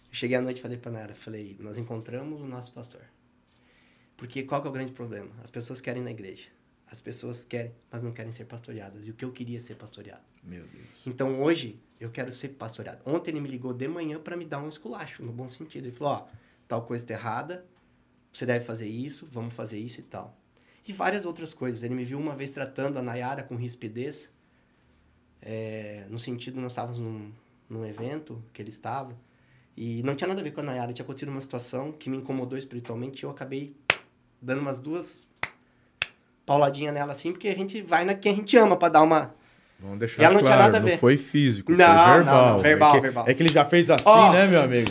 [0.07, 3.01] Eu cheguei à noite e falei para Nara, falei, nós encontramos o nosso pastor.
[4.15, 5.29] Porque qual que é o grande problema?
[5.43, 6.47] As pessoas querem ir na igreja.
[6.95, 9.05] As pessoas querem, mas não querem ser pastoreadas.
[9.05, 10.23] E o que eu queria ser pastoreado.
[10.41, 10.87] Meu Deus.
[11.05, 13.01] Então hoje eu quero ser pastoreado.
[13.05, 15.87] Ontem ele me ligou de manhã para me dar um esculacho, no bom sentido.
[15.87, 16.27] Ele falou: ó,
[16.69, 17.65] tal coisa tá errada,
[18.31, 20.39] você deve fazer isso, vamos fazer isso e tal.
[20.87, 21.83] E várias outras coisas.
[21.83, 24.31] Ele me viu uma vez tratando a Nayara com rispidez,
[25.41, 27.29] é, no sentido, nós estávamos num,
[27.69, 29.19] num evento que ele estava,
[29.75, 32.15] e não tinha nada a ver com a Nayara, tinha acontecido uma situação que me
[32.15, 33.75] incomodou espiritualmente e eu acabei
[34.41, 35.24] dando umas duas
[36.45, 39.33] pauladinhas nela assim, porque a gente vai na quem a gente ama para dar uma.
[39.79, 40.97] Vamos deixar E ela não claro, tinha nada a não ver.
[40.97, 42.53] foi físico, Não, foi não, verbal.
[42.55, 43.25] não, verbal, é que, verbal.
[43.27, 44.31] É que ele já fez assim, Ó.
[44.31, 44.89] né, meu amigo?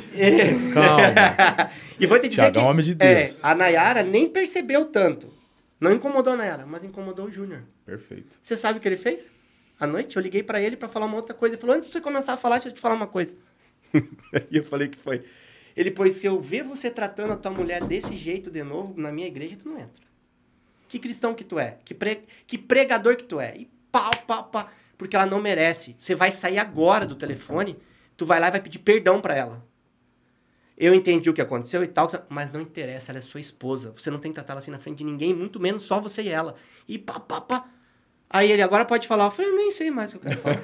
[0.74, 1.70] Calma.
[1.98, 3.40] e vou te dizer Thiago é que homem de é, Deus.
[3.42, 5.28] a Nayara nem percebeu tanto.
[5.80, 7.62] Não incomodou a Nayara, mas incomodou o Júnior.
[7.86, 8.36] Perfeito.
[8.42, 9.32] Você sabe o que ele fez?
[9.80, 11.54] À noite eu liguei pra ele pra falar uma outra coisa.
[11.54, 13.36] Ele falou: "Antes de você começar a falar, deixa eu te falar uma coisa".
[14.50, 15.24] e eu falei que foi.
[15.76, 19.10] Ele, pois se eu ver você tratando a tua mulher desse jeito de novo, na
[19.10, 20.04] minha igreja tu não entra.
[20.94, 21.78] Que cristão que tu é?
[21.84, 22.22] Que, pre...
[22.46, 23.52] que pregador que tu é?
[23.56, 24.64] E pau, pau, pau.
[24.96, 25.96] Porque ela não merece.
[25.98, 27.76] Você vai sair agora do telefone,
[28.16, 29.66] tu vai lá e vai pedir perdão pra ela.
[30.78, 33.92] Eu entendi o que aconteceu e tal, mas não interessa, ela é sua esposa.
[33.96, 36.22] Você não tem que tratar ela assim na frente de ninguém, muito menos só você
[36.22, 36.54] e ela.
[36.86, 37.68] E pá, pá, pá.
[38.30, 39.24] Aí ele agora pode falar.
[39.24, 40.60] Eu falei, eu nem sei mais o que eu quero falar.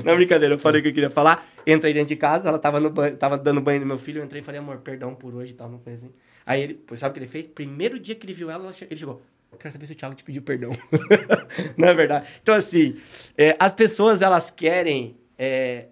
[0.06, 1.46] não, brincadeira, eu falei o que eu queria falar.
[1.66, 4.24] Entrei dentro de casa, ela tava, no banho, tava dando banho no meu filho, eu
[4.24, 6.10] entrei e falei, amor, perdão por hoje e tal, não foi assim.
[6.48, 7.46] Aí ele, sabe o que ele fez?
[7.46, 9.20] Primeiro dia que ele viu ela, ele chegou.
[9.58, 10.72] Quero saber se o Thiago te pediu perdão.
[11.76, 12.26] não é verdade?
[12.42, 12.98] Então, assim,
[13.36, 15.18] é, as pessoas, elas querem.
[15.36, 15.88] É,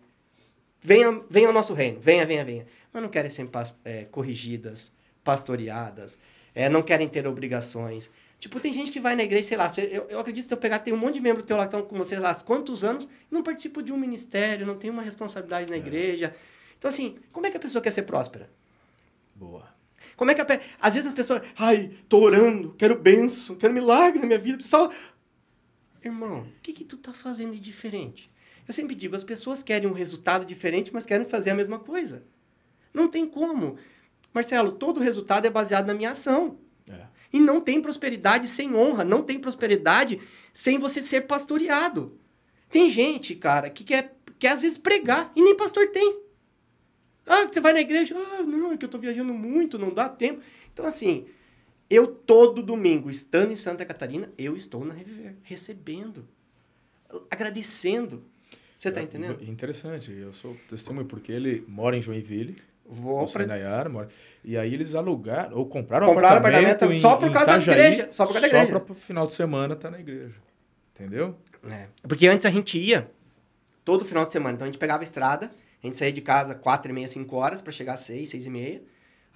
[0.81, 2.67] venha, venha ao nosso reino, venha, venha, venha.
[2.91, 3.47] Mas não querem ser
[3.85, 4.91] é, corrigidas,
[5.23, 6.19] pastoreadas,
[6.55, 8.11] é, não querem ter obrigações.
[8.41, 10.59] Tipo, tem gente que vai na igreja, sei lá, eu, eu acredito que se eu
[10.59, 13.05] pegar, tem um monte de membro teu lá que estão com você lá quantos anos,
[13.05, 15.79] e não participa de um ministério, não tem uma responsabilidade na é.
[15.79, 16.35] igreja.
[16.79, 18.49] Então, assim, como é que a pessoa quer ser próspera?
[19.35, 19.76] Boa.
[20.17, 20.47] Como é que a,
[20.81, 24.91] às vezes as pessoas, ai, tô orando, quero bênção, quero milagre na minha vida, só
[26.07, 28.31] Irmão, o que que tu tá fazendo de diferente?
[28.67, 32.25] Eu sempre digo, as pessoas querem um resultado diferente, mas querem fazer a mesma coisa.
[32.93, 33.77] Não tem como.
[34.33, 36.59] Marcelo, todo resultado é baseado na minha ação.
[36.89, 37.07] É.
[37.33, 40.21] E não tem prosperidade sem honra, não tem prosperidade
[40.53, 42.19] sem você ser pastoreado.
[42.71, 46.23] Tem gente, cara, que quer, quer às vezes pregar e nem pastor tem.
[47.27, 48.15] Ah, você vai na igreja?
[48.17, 50.41] Ah, não, é que eu tô viajando muito, não dá tempo.
[50.73, 51.27] Então, assim,
[51.91, 56.27] eu todo domingo, estando em Santa Catarina, eu estou na Reviver, recebendo,
[57.31, 58.25] agradecendo.
[58.79, 59.43] Você está é, entendendo?
[59.43, 60.13] Interessante.
[60.13, 62.57] Eu sou testemunho porque ele mora em Joinville.
[62.89, 64.09] Vou Nayara, mora.
[64.45, 67.89] E aí eles alugaram ou compraram, compraram apartamento, apartamento em, só por causa Itajaí, da
[67.89, 68.73] igreja, só por causa da igreja.
[68.73, 70.35] Só para final de semana estar tá na igreja.
[70.95, 71.37] Entendeu?
[71.69, 71.89] É.
[72.03, 73.11] Porque antes a gente ia
[73.85, 74.55] todo final de semana.
[74.55, 75.51] Então a gente pegava a estrada,
[75.83, 78.47] a gente saía de casa quatro e meia, cinco horas para chegar às seis, seis
[78.47, 78.83] e meia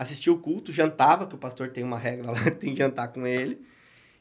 [0.01, 3.27] assistia o culto, jantava, que o pastor tem uma regra lá, tem que jantar com
[3.27, 3.61] ele.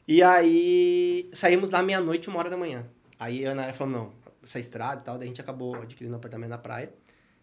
[0.06, 2.86] E aí saímos lá meia-noite, uma hora da manhã.
[3.18, 4.12] Aí a Ana falou, não,
[4.44, 6.92] essa estrada e tal, daí a gente acabou adquirindo um apartamento na praia,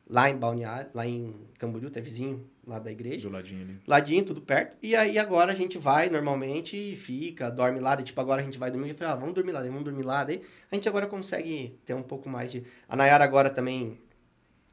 [0.07, 3.27] lá em Balneário, lá em Camboriú, até vizinho lá da igreja.
[3.27, 3.79] Do ladinho ali.
[3.87, 4.77] Ladinho, tudo perto.
[4.83, 8.59] E aí agora a gente vai normalmente, fica, dorme lá, daí, tipo agora a gente
[8.59, 10.87] vai dormir, eu falei, ah, vamos dormir lá, daí, vamos dormir lá, daí a gente
[10.87, 12.63] agora consegue ter um pouco mais de...
[12.87, 13.97] A Nayara agora também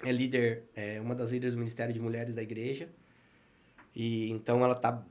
[0.05, 2.88] é líder, é uma das líderes do Ministério de Mulheres da igreja,
[3.94, 5.02] e então ela tá,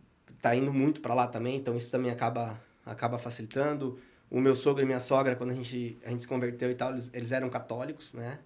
[0.42, 4.00] tá indo muito para lá também, então isso também acaba, acaba facilitando.
[4.30, 6.92] O meu sogro e minha sogra, quando a gente, a gente se converteu e tal,
[6.92, 8.40] eles, eles eram católicos, né?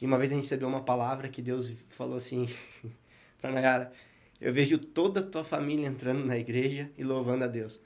[0.00, 2.48] E uma vez a gente recebeu uma palavra que Deus falou assim
[3.40, 3.92] para Nayara:
[4.40, 7.80] Eu vejo toda a tua família entrando na igreja e louvando a Deus.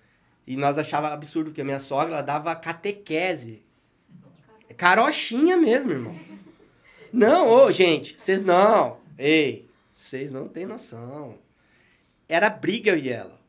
[0.47, 3.63] E nós achava absurdo, porque a minha sogra ela dava catequese.
[4.77, 6.38] Carochinha mesmo, irmão.
[7.13, 8.99] Não, ô, gente, vocês não.
[9.19, 11.39] Ei, vocês não têm noção
[12.29, 13.41] era briga eu e ela.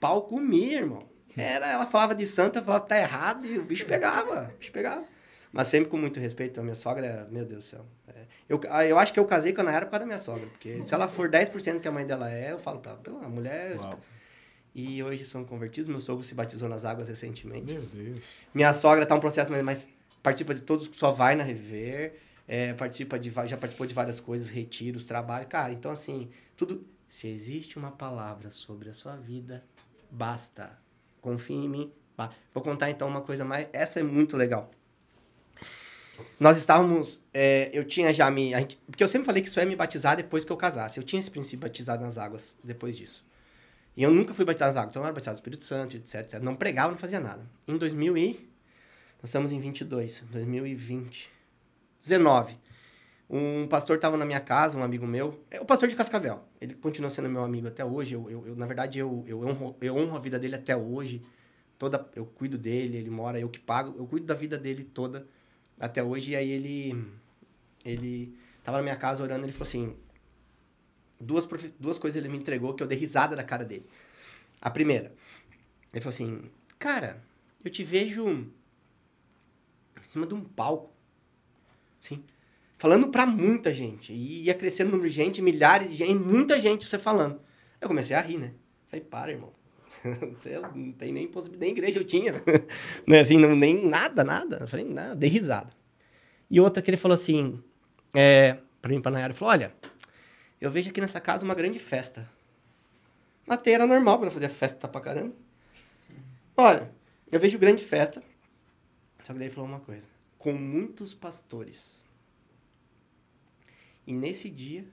[0.00, 1.06] Pau comia, irmão.
[1.36, 4.72] Era, ela falava de santa, falava que tá errado, e o bicho pegava, o bicho
[4.72, 5.04] pegava.
[5.52, 6.58] Mas sempre com muito respeito.
[6.58, 7.86] A minha sogra, meu Deus do céu.
[8.08, 10.18] É, eu, ah, eu acho que eu casei com a Nayara por causa da minha
[10.18, 10.46] sogra.
[10.46, 13.28] Porque se ela for 10% que a mãe dela é, eu falo pra ela, pela
[13.28, 13.76] mulher...
[13.78, 14.00] Uau.
[14.74, 15.88] E hoje são convertidos.
[15.88, 17.72] Meu sogro se batizou nas águas recentemente.
[17.72, 18.24] Meu Deus.
[18.52, 19.88] Minha sogra tá um processo, mas, mas
[20.22, 22.12] participa de todos, só vai na Rever.
[22.48, 25.46] É, participa de, já participou de várias coisas, retiros, trabalho.
[25.46, 29.64] Cara, então assim, tudo se existe uma palavra sobre a sua vida,
[30.10, 30.78] basta.
[31.20, 31.92] Confie em mim.
[32.54, 33.68] Vou contar então uma coisa mais.
[33.72, 34.70] Essa é muito legal.
[36.40, 37.20] Nós estávamos.
[37.32, 38.50] É, eu tinha já me.
[38.50, 40.98] Gente, porque eu sempre falei que só ia me batizar depois que eu casasse.
[40.98, 43.24] Eu tinha esse princípio batizado nas águas depois disso.
[43.96, 44.92] E eu nunca fui batizado nas águas.
[44.92, 46.40] Então eu era batizado no Espírito Santo, etc, etc.
[46.40, 47.44] Não pregava, não fazia nada.
[47.66, 48.48] Em 2000 e.
[49.20, 50.22] Nós estamos em 22.
[50.30, 51.35] 2020.
[52.06, 52.58] 19.
[53.28, 56.44] Um pastor estava na minha casa, um amigo meu, é o pastor de Cascavel.
[56.60, 58.14] Ele continua sendo meu amigo até hoje.
[58.14, 61.20] Eu, eu, eu na verdade, eu, eu, honro, eu honro a vida dele até hoje.
[61.76, 63.94] Toda, eu cuido dele, ele mora, eu que pago.
[63.98, 65.26] Eu cuido da vida dele toda
[65.78, 66.30] até hoje.
[66.30, 67.04] E aí ele,
[67.84, 69.96] ele tava na minha casa orando, ele falou assim,
[71.20, 71.48] duas,
[71.78, 73.86] duas coisas ele me entregou que eu dei risada da cara dele.
[74.60, 75.12] A primeira,
[75.92, 76.42] ele falou assim,
[76.78, 77.22] cara,
[77.64, 78.52] eu te vejo em
[80.08, 80.95] cima de um palco,
[82.00, 82.22] sim
[82.78, 84.12] falando para muita gente.
[84.12, 87.40] E ia crescendo o número de gente, milhares de gente, muita gente você falando.
[87.80, 88.52] Eu comecei a rir, né?
[88.88, 89.52] Falei, para, irmão.
[90.38, 92.32] Você não tem nem possibilidade, nem igreja eu tinha.
[93.06, 93.18] né?
[93.20, 94.58] assim, não, nem nada, nada.
[94.60, 95.72] Eu falei, nada, dei risada.
[96.48, 97.60] E outra que ele falou assim,
[98.14, 99.74] é, pra mim, pra Nayara, ele falou, olha,
[100.60, 102.30] eu vejo aqui nessa casa uma grande festa.
[103.46, 105.34] Matei era normal pra fazer festa pra caramba.
[106.56, 106.90] Olha,
[107.30, 108.22] eu vejo grande festa.
[109.24, 110.15] Só que daí ele falou uma coisa.
[110.46, 112.04] Com muitos pastores.
[114.06, 114.86] E nesse dia,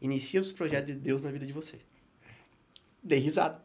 [0.00, 1.82] inicia os projetos de Deus na vida de vocês.
[3.02, 3.62] Dei risada.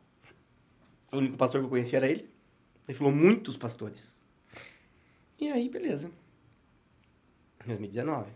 [1.13, 2.29] O único pastor que eu conhecia era ele.
[2.85, 4.13] Ele falou muitos pastores.
[5.39, 6.11] E aí, beleza.
[7.65, 8.33] 2019.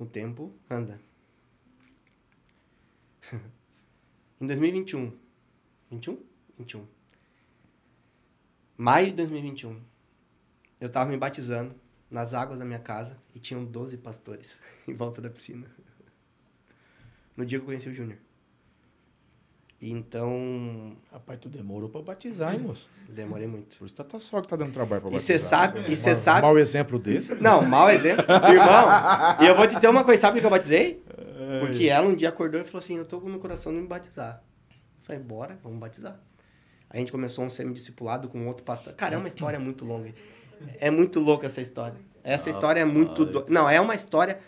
[0.00, 1.00] O tempo anda.
[4.40, 5.16] em 2021.
[5.92, 6.24] 21?
[6.58, 6.88] 21.
[8.76, 9.87] Maio de 2021.
[10.80, 11.74] Eu tava me batizando
[12.10, 15.66] nas águas da minha casa e tinham 12 pastores em volta da piscina.
[17.36, 18.18] No dia que eu conheci o Júnior.
[19.80, 20.96] Então.
[21.12, 22.88] Rapaz, tu demorou pra batizar, hein, moço?
[23.08, 23.78] Demorei muito.
[23.78, 25.36] Por isso tá, tá só que tá dando trabalho pra batizar.
[25.36, 25.92] E você sabe.
[25.92, 26.42] E você sabe.
[26.42, 27.34] Mau exemplo desse?
[27.36, 28.24] Não, mau exemplo.
[28.26, 28.88] Irmão,
[29.40, 31.02] e eu vou te dizer uma coisa: sabe por que eu batizei?
[31.60, 33.86] Porque ela um dia acordou e falou assim: Eu tô com no coração de me
[33.86, 34.42] batizar.
[34.70, 36.20] Eu falei, bora, vamos batizar.
[36.90, 38.92] A gente começou um semi-discipulado com outro pastor.
[38.94, 40.12] Cara, é uma história muito longa.
[40.78, 41.96] É muito louca essa história.
[42.22, 43.24] Essa história é muito...
[43.24, 43.46] Do...
[43.48, 44.40] Não, é uma história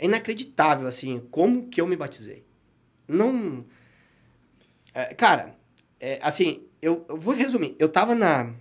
[0.00, 2.44] inacreditável, assim, como que eu me batizei.
[3.06, 3.64] Não...
[4.92, 5.56] É, cara,
[6.00, 7.74] é, assim, eu, eu, vou resumir.
[7.78, 8.54] Eu tava na,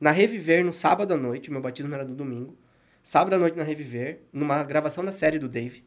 [0.00, 2.56] na Reviver no sábado à noite, meu batismo era no domingo.
[3.02, 5.84] Sábado à noite na Reviver, numa gravação da série do Dave.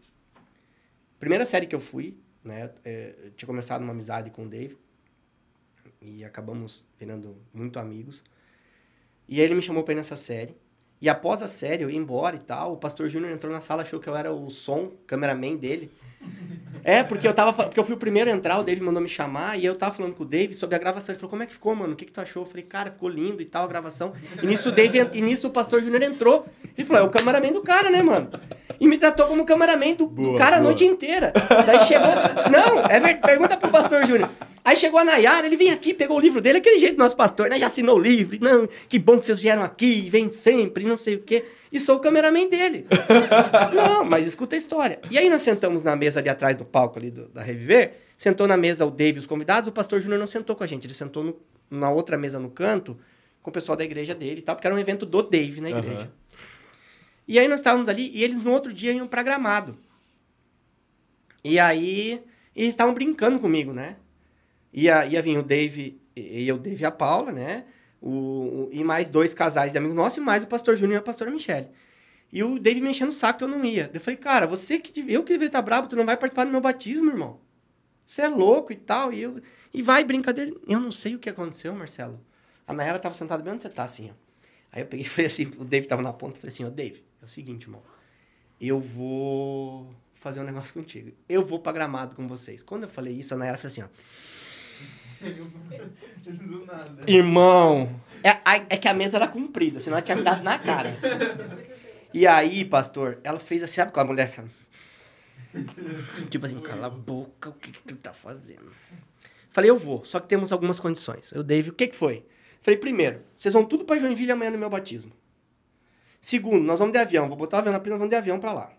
[1.20, 2.72] Primeira série que eu fui, né?
[2.84, 4.78] É, eu tinha começado uma amizade com o Dave.
[6.02, 8.24] E acabamos virando muito amigos.
[9.28, 10.56] E aí ele me chamou pra ir nessa série.
[11.02, 13.84] E após a série, eu ia embora e tal, o pastor Júnior entrou na sala,
[13.84, 15.92] achou que eu era o som, cameraman dele.
[16.88, 19.10] É, porque eu tava porque eu fui o primeiro a entrar, o Dave mandou me
[19.10, 21.14] chamar, e eu tava falando com o Dave sobre a gravação.
[21.14, 21.94] Ele falou, como é que ficou, mano?
[21.94, 22.44] O que, que tu achou?
[22.44, 24.14] Eu falei, cara, ficou lindo e tal a gravação.
[24.42, 26.46] E nisso o Dave, e nisso o pastor Júnior entrou.
[26.78, 28.30] Ele falou, é o cameraman do cara, né, mano?
[28.80, 30.60] E me tratou como cameraman do, boa, do cara boa.
[30.60, 31.34] a noite inteira.
[31.66, 32.14] Daí chegou.
[32.52, 33.22] Não, é verdade.
[33.22, 34.30] Pergunta pro pastor Júnior.
[34.64, 37.50] Aí chegou a Nayara, ele vem aqui, pegou o livro dele, aquele jeito nosso pastor,
[37.50, 37.58] né?
[37.60, 38.38] Já assinou o livro.
[38.42, 41.46] Não, que bom que vocês vieram aqui, vem sempre, não sei o quê.
[41.72, 42.88] E sou o cameraman dele.
[43.76, 45.00] não, mas escuta a história.
[45.10, 47.94] E aí nós sentamos na mesa ali atrás do palco ali do, da Reviver.
[48.18, 50.68] Sentou na mesa o Dave e os convidados, o pastor Júnior não sentou com a
[50.68, 50.86] gente.
[50.86, 52.98] Ele sentou no, na outra mesa no canto
[53.42, 55.70] com o pessoal da igreja dele e tal, porque era um evento do Dave na
[55.70, 56.02] igreja.
[56.02, 56.38] Uhum.
[57.28, 59.78] E aí nós estávamos ali e eles no outro dia iam pra Gramado.
[61.44, 62.24] E aí
[62.56, 63.98] eles estavam brincando comigo, né?
[64.74, 67.66] Ia, ia vir o Dave, e o Dave e a Paula, né?
[68.02, 71.00] O, o, e mais dois casais de amigos nossos, e mais o pastor Júnior e
[71.00, 71.70] a pastora Michelle.
[72.32, 73.90] E o Dave me enchendo o saco que eu não ia.
[73.94, 76.52] Eu falei, cara, você que eu que deveria estar bravo, tu não vai participar do
[76.52, 77.40] meu batismo, irmão.
[78.06, 79.12] Você é louco e tal.
[79.12, 79.42] E, eu,
[79.74, 80.54] e vai, brincadeira.
[80.68, 82.20] Eu não sei o que aconteceu, Marcelo.
[82.68, 84.14] A Nayara tava sentada bem onde você tá, assim, ó.
[84.72, 87.04] Aí eu peguei e falei assim, o Dave tava na ponta, falei assim, ó, Dave,
[87.22, 87.82] é o seguinte, irmão.
[88.60, 91.12] Eu vou fazer um negócio contigo.
[91.28, 92.64] Eu vou pra gramado com vocês.
[92.64, 93.88] Quando eu falei isso, a Nayara falou assim, ó.
[96.24, 97.04] Do nada.
[97.08, 98.30] Irmão, é,
[98.70, 100.98] é que a mesa era comprida, senão ela tinha me dado na cara.
[102.14, 104.34] E aí, pastor, ela fez assim, sabe com a mulher?
[106.30, 108.72] Tipo assim, cala a boca, o que, que tu tá fazendo?
[109.52, 111.32] Falei, eu vou, só que temos algumas condições.
[111.32, 112.26] Eu, Dave, o que que foi?
[112.62, 115.12] Falei, primeiro, vocês vão tudo pra Joinville amanhã no meu batismo.
[116.20, 118.40] Segundo, nós vamos de avião, vou botar o avião na pista, nós vamos de avião
[118.40, 118.74] pra lá.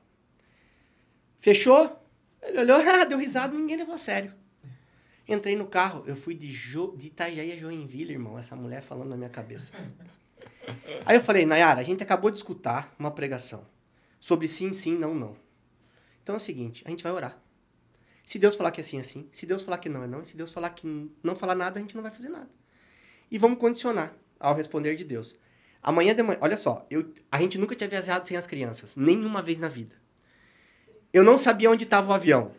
[1.38, 1.96] Fechou?
[2.42, 4.34] Ele olhou, ah, deu risada, ninguém levou a sério.
[5.28, 9.08] Entrei no carro, eu fui de, jo, de Itajaí a Joinville, irmão, essa mulher falando
[9.08, 9.72] na minha cabeça.
[11.04, 13.66] Aí eu falei, Nayara, a gente acabou de escutar uma pregação
[14.20, 15.36] sobre sim, sim, não, não.
[16.22, 17.40] Então é o seguinte, a gente vai orar.
[18.24, 19.28] Se Deus falar que é sim, é sim.
[19.30, 20.20] Se Deus falar que não, é não.
[20.20, 22.50] E se Deus falar que não falar nada, a gente não vai fazer nada.
[23.30, 25.36] E vamos condicionar ao responder de Deus.
[25.80, 29.40] Amanhã de manhã, olha só, eu, a gente nunca tinha viajado sem as crianças, nenhuma
[29.40, 29.94] vez na vida.
[31.12, 32.50] Eu não sabia onde estava o avião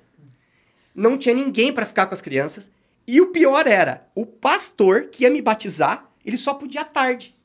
[0.98, 2.72] não tinha ninguém para ficar com as crianças.
[3.08, 7.36] E o pior era, o pastor que ia me batizar, ele só podia à tarde.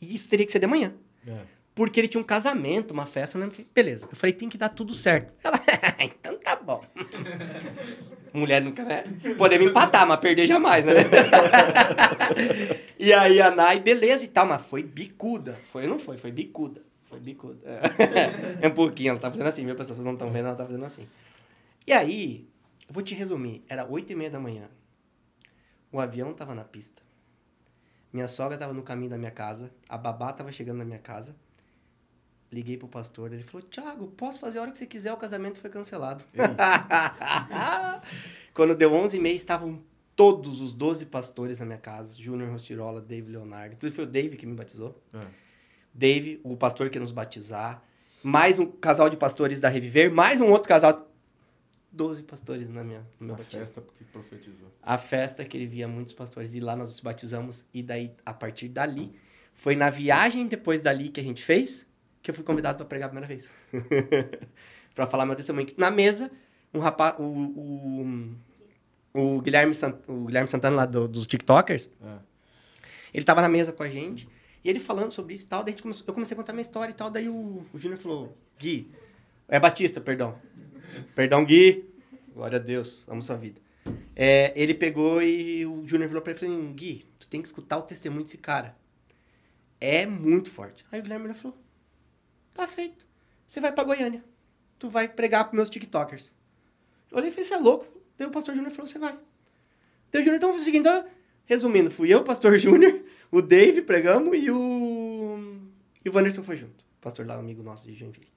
[0.00, 0.94] E isso teria que ser de manhã.
[1.26, 1.36] É.
[1.74, 3.68] Porque ele tinha um casamento, uma festa, não lembro que.
[3.72, 4.08] Beleza.
[4.10, 5.32] Eu falei, tem que dar tudo certo.
[5.44, 5.60] Ela,
[6.00, 6.82] então tá bom.
[8.32, 9.04] Mulher nunca, né?
[9.36, 10.92] Podemos empatar, mas perder jamais, né?
[12.98, 15.58] e aí a Nai, beleza e tal, mas foi bicuda.
[15.70, 16.16] Foi não foi?
[16.16, 16.80] Foi bicuda.
[17.10, 17.58] Foi bicuda.
[18.62, 19.74] É, um pouquinho, ela tá fazendo assim, viu?
[19.74, 21.06] Pessoas não estão vendo, ela tá fazendo assim.
[21.86, 22.46] E aí,
[22.92, 23.64] eu vou te resumir.
[23.70, 24.68] Era oito e meia da manhã.
[25.90, 27.00] O avião tava na pista.
[28.12, 29.72] Minha sogra tava no caminho da minha casa.
[29.88, 31.34] A babá tava chegando na minha casa.
[32.52, 33.32] Liguei pro pastor.
[33.32, 35.10] Ele falou, Thiago, posso fazer a hora que você quiser.
[35.10, 36.22] O casamento foi cancelado.
[38.52, 39.82] Quando deu onze e meia, estavam
[40.14, 42.20] todos os doze pastores na minha casa.
[42.20, 43.74] Júnior Rostirola, Dave Leonardo.
[43.74, 45.02] Inclusive foi o Dave que me batizou.
[45.14, 45.20] É.
[45.94, 47.82] Dave, o pastor que ia nos batizar.
[48.22, 50.12] Mais um casal de pastores da Reviver.
[50.12, 51.08] Mais um outro casal
[51.92, 53.60] 12 pastores na minha, no meu a batismo.
[53.60, 54.72] A festa que profetizou.
[54.82, 56.54] A festa que ele via muitos pastores.
[56.54, 57.66] E lá nós nos batizamos.
[57.72, 59.14] E daí, a partir dali,
[59.52, 61.86] foi na viagem depois dali que a gente fez,
[62.22, 63.50] que eu fui convidado para pregar a primeira vez.
[64.94, 65.68] para falar meu testemunho.
[65.76, 66.30] Na mesa,
[66.72, 68.36] um rapaz, o, o,
[69.12, 72.18] o, Guilherme, Sant, o Guilherme Santana lá do, dos TikTokers, é.
[73.12, 74.28] ele tava na mesa com a gente.
[74.64, 76.92] E ele falando sobre isso e tal, daí começou, eu comecei a contar minha história
[76.92, 78.92] e tal, daí o, o Júnior falou, Gui,
[79.48, 80.38] é Batista, perdão.
[81.14, 81.84] Perdão, Gui.
[82.34, 83.04] Glória a Deus.
[83.08, 83.60] Amo sua vida.
[84.14, 87.78] É, ele pegou e o Júnior falou pra ele, falou, Gui, tu tem que escutar
[87.78, 88.76] o testemunho desse cara.
[89.80, 90.84] É muito forte.
[90.92, 91.56] Aí o Guilherme falou,
[92.54, 93.06] tá feito.
[93.46, 94.24] Você vai pra Goiânia.
[94.78, 96.32] Tu vai pregar pros meus tiktokers.
[97.10, 97.86] Eu olhei e falei, você é louco?
[98.16, 99.18] Daí o pastor Júnior falou, você vai.
[100.10, 101.04] Daí o Júnior, então, foi o seguinte, então,
[101.44, 105.68] resumindo, fui eu, o pastor Júnior, o Dave pregamos e o...
[106.04, 106.84] E o Wanderson foi junto.
[107.00, 108.28] Pastor lá, amigo nosso de Joinville.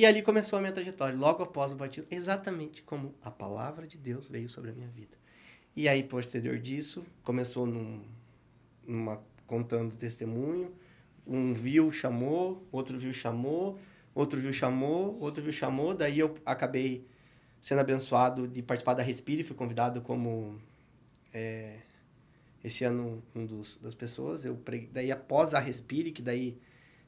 [0.00, 3.98] E ali começou a minha trajetória, logo após o batismo, exatamente como a palavra de
[3.98, 5.14] Deus veio sobre a minha vida.
[5.76, 8.02] E aí, posterior disso, começou num,
[8.86, 10.74] numa contando testemunho.
[11.26, 13.78] Um viu, chamou, outro viu, chamou,
[14.14, 15.92] outro viu, chamou, outro viu, chamou.
[15.92, 17.06] Daí eu acabei
[17.60, 20.58] sendo abençoado de participar da Respire, fui convidado como
[21.30, 21.76] é,
[22.64, 24.46] esse ano um dos das pessoas.
[24.46, 24.58] Eu
[24.92, 26.56] daí após a Respire, que daí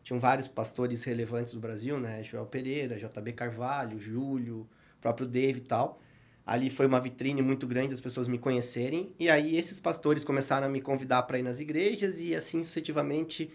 [0.02, 2.22] tinham vários pastores relevantes do Brasil, né?
[2.22, 4.68] Joel Pereira, JB Carvalho, Júlio,
[5.00, 6.00] próprio Dave e tal.
[6.44, 9.14] Ali foi uma vitrine muito grande, as pessoas me conhecerem.
[9.18, 13.52] E aí esses pastores começaram a me convidar para ir nas igrejas e assim sucessivamente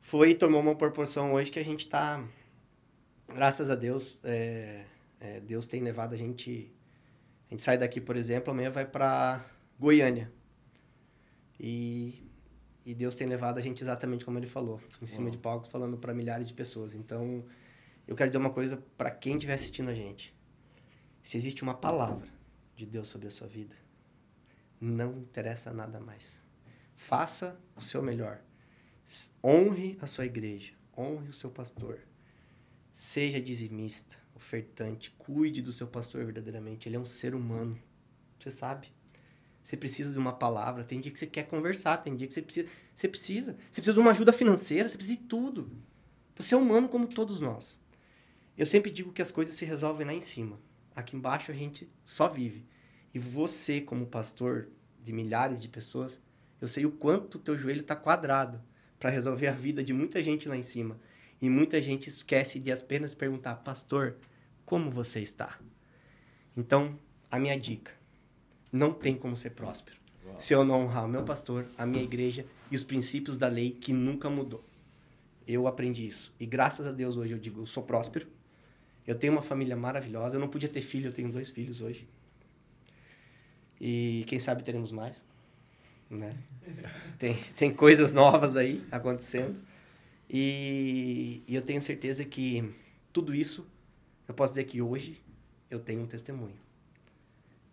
[0.00, 2.22] foi e tomou uma proporção hoje que a gente está,
[3.26, 4.84] graças a Deus, é,
[5.18, 6.70] é, Deus tem levado a gente.
[7.48, 9.44] A gente sai daqui, por exemplo, amanhã vai para
[9.78, 10.30] Goiânia.
[11.58, 12.22] E,
[12.84, 15.30] e Deus tem levado a gente exatamente como ele falou, em cima Uau.
[15.30, 16.94] de palcos, falando para milhares de pessoas.
[16.94, 17.44] Então,
[18.06, 20.34] eu quero dizer uma coisa para quem estiver assistindo a gente
[21.24, 22.28] se existe uma palavra
[22.76, 23.74] de Deus sobre a sua vida,
[24.78, 26.38] não interessa nada mais.
[26.94, 28.42] Faça o seu melhor.
[29.42, 32.00] Honre a sua igreja, honre o seu pastor.
[32.92, 36.88] Seja dizimista, ofertante, cuide do seu pastor verdadeiramente.
[36.88, 37.80] Ele é um ser humano.
[38.38, 38.92] Você sabe?
[39.64, 42.42] Você precisa de uma palavra, tem dia que você quer conversar, tem dia que você
[42.42, 42.68] precisa.
[42.94, 43.52] Você precisa.
[43.52, 45.72] Você precisa de uma ajuda financeira, você precisa de tudo.
[46.36, 47.80] Você é humano como todos nós.
[48.58, 50.60] Eu sempre digo que as coisas se resolvem lá em cima.
[50.94, 52.66] Aqui embaixo a gente só vive.
[53.14, 54.68] E você, como pastor
[55.02, 56.20] de milhares de pessoas,
[56.60, 58.62] eu sei o quanto o teu joelho está quadrado
[58.98, 61.00] para resolver a vida de muita gente lá em cima.
[61.40, 64.16] E muita gente esquece de apenas perguntar, pastor,
[64.64, 65.58] como você está?
[66.56, 66.98] Então,
[67.30, 67.92] a minha dica:
[68.74, 69.96] não tem como ser próspero
[70.26, 70.40] Uau.
[70.40, 73.70] se eu não honrar o meu pastor, a minha igreja e os princípios da lei
[73.70, 74.64] que nunca mudou.
[75.46, 76.32] Eu aprendi isso.
[76.40, 78.26] E graças a Deus hoje eu digo, eu sou próspero
[79.06, 80.36] eu tenho uma família maravilhosa.
[80.36, 82.08] Eu não podia ter filho, eu tenho dois filhos hoje.
[83.80, 85.24] E quem sabe teremos mais.
[86.08, 86.30] Né?
[87.18, 89.56] Tem, tem coisas novas aí acontecendo.
[90.30, 92.72] E, e eu tenho certeza que
[93.12, 93.66] tudo isso,
[94.28, 95.20] eu posso dizer que hoje
[95.70, 96.54] eu tenho um testemunho.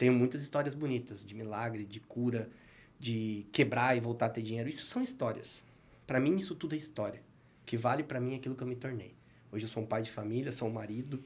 [0.02, 2.50] Tenho muitas histórias bonitas de milagre, de cura,
[3.00, 4.68] de quebrar e voltar a ter dinheiro.
[4.68, 5.64] Isso são histórias.
[6.08, 7.22] Para mim, isso tudo é história.
[7.62, 9.14] O que vale para mim é aquilo que eu me tornei.
[9.52, 11.24] Hoje eu sou um pai de família, sou um marido.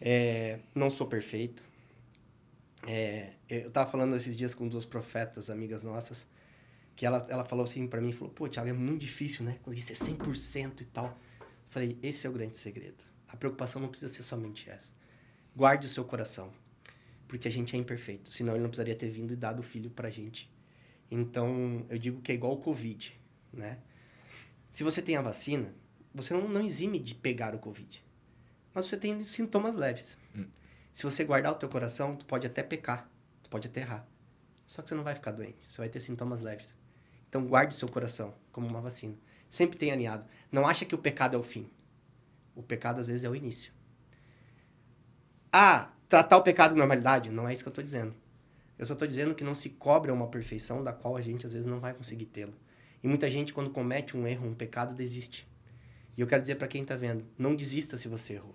[0.00, 1.64] É, não sou perfeito.
[2.86, 6.28] É, eu estava falando esses dias com duas profetas, amigas nossas,
[6.94, 9.58] que ela, ela falou assim para mim, falou, pô, Thiago, é muito difícil, né?
[9.64, 11.06] Conseguir ser 100% e tal.
[11.40, 13.02] Eu falei, esse é o grande segredo.
[13.26, 14.94] A preocupação não precisa ser somente essa.
[15.56, 16.52] Guarde o seu coração,
[17.26, 19.90] porque a gente é imperfeito, senão ele não precisaria ter vindo e dado o filho
[19.90, 20.50] pra gente.
[21.10, 23.18] Então, eu digo que é igual o Covid,
[23.52, 23.78] né?
[24.70, 25.74] Se você tem a vacina,
[26.14, 28.04] você não, não exime de pegar o Covid.
[28.74, 30.18] Mas você tem sintomas leves.
[30.36, 30.46] Hum.
[30.92, 33.10] Se você guardar o teu coração, tu pode até pecar,
[33.42, 34.06] tu pode até errar.
[34.66, 36.74] Só que você não vai ficar doente, você vai ter sintomas leves.
[37.28, 39.16] Então guarde seu coração como uma vacina.
[39.48, 40.26] Sempre tenha alinhado.
[40.50, 41.70] Não acha que o pecado é o fim.
[42.54, 43.72] O pecado às vezes é o início.
[45.52, 47.30] Ah, tratar o pecado com normalidade?
[47.30, 48.14] Não é isso que eu estou dizendo.
[48.78, 51.52] Eu só estou dizendo que não se cobra uma perfeição da qual a gente às
[51.52, 52.52] vezes não vai conseguir tê-la.
[53.02, 55.48] E muita gente, quando comete um erro, um pecado, desiste.
[56.16, 58.54] E eu quero dizer para quem está vendo, não desista se você errou.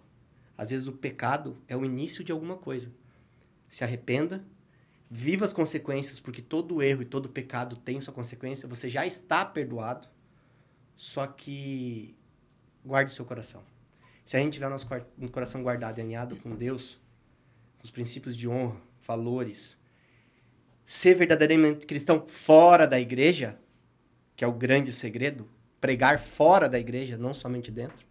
[0.58, 2.91] Às vezes o pecado é o início de alguma coisa.
[3.68, 4.43] Se arrependa,
[5.10, 8.68] viva as consequências, porque todo erro e todo pecado tem sua consequência.
[8.68, 10.08] Você já está perdoado,
[10.95, 12.16] só que
[12.86, 13.64] guarde seu coração.
[14.24, 14.88] Se a gente tiver nosso
[15.32, 17.01] coração guardado e alinhado com Deus,
[17.84, 19.77] os princípios de honra, valores,
[20.86, 23.57] ser verdadeiramente cristão fora da igreja,
[24.36, 25.47] que é o grande segredo,
[25.79, 28.05] pregar fora da igreja, não somente dentro,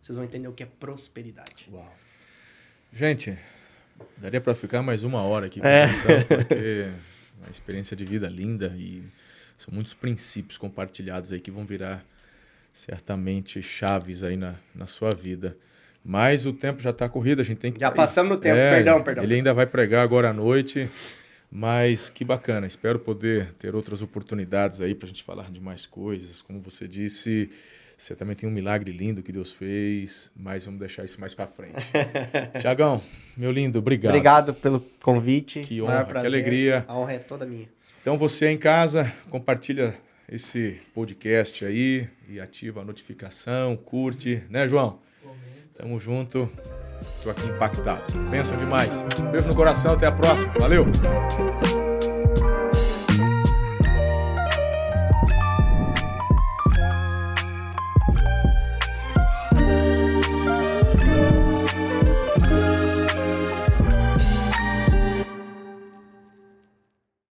[0.00, 1.68] vocês vão entender o que é prosperidade.
[1.70, 1.96] Uau.
[2.92, 3.38] Gente,
[4.16, 5.86] daria para ficar mais uma hora aqui é.
[5.86, 6.24] conversando, é.
[6.44, 6.94] porque é
[7.38, 9.02] uma experiência de vida linda e
[9.56, 12.04] são muitos princípios compartilhados aí que vão virar
[12.72, 15.56] certamente chaves aí na, na sua vida.
[16.04, 17.80] Mas o tempo já está corrido, a gente tem que.
[17.80, 19.24] Já passamos no tempo, é, perdão, perdão.
[19.24, 20.90] Ele ainda vai pregar agora à noite.
[21.52, 25.84] Mas que bacana, espero poder ter outras oportunidades aí para a gente falar de mais
[25.84, 26.40] coisas.
[26.40, 27.50] Como você disse,
[27.98, 31.48] você também tem um milagre lindo que Deus fez, mas vamos deixar isso mais para
[31.48, 31.74] frente.
[32.60, 33.02] Tiagão,
[33.36, 34.12] meu lindo, obrigado.
[34.12, 35.60] Obrigado pelo convite.
[35.62, 36.84] Que honra, que alegria.
[36.86, 37.68] A honra é toda minha.
[38.00, 39.94] Então você em casa, compartilha
[40.28, 45.00] esse podcast aí e ativa a notificação, curte, né, João?
[45.80, 46.46] Tamo junto.
[47.00, 48.02] Estou aqui impactado.
[48.30, 48.90] Pensam demais.
[49.32, 50.52] Beijo no coração, até a próxima.
[50.58, 50.84] Valeu!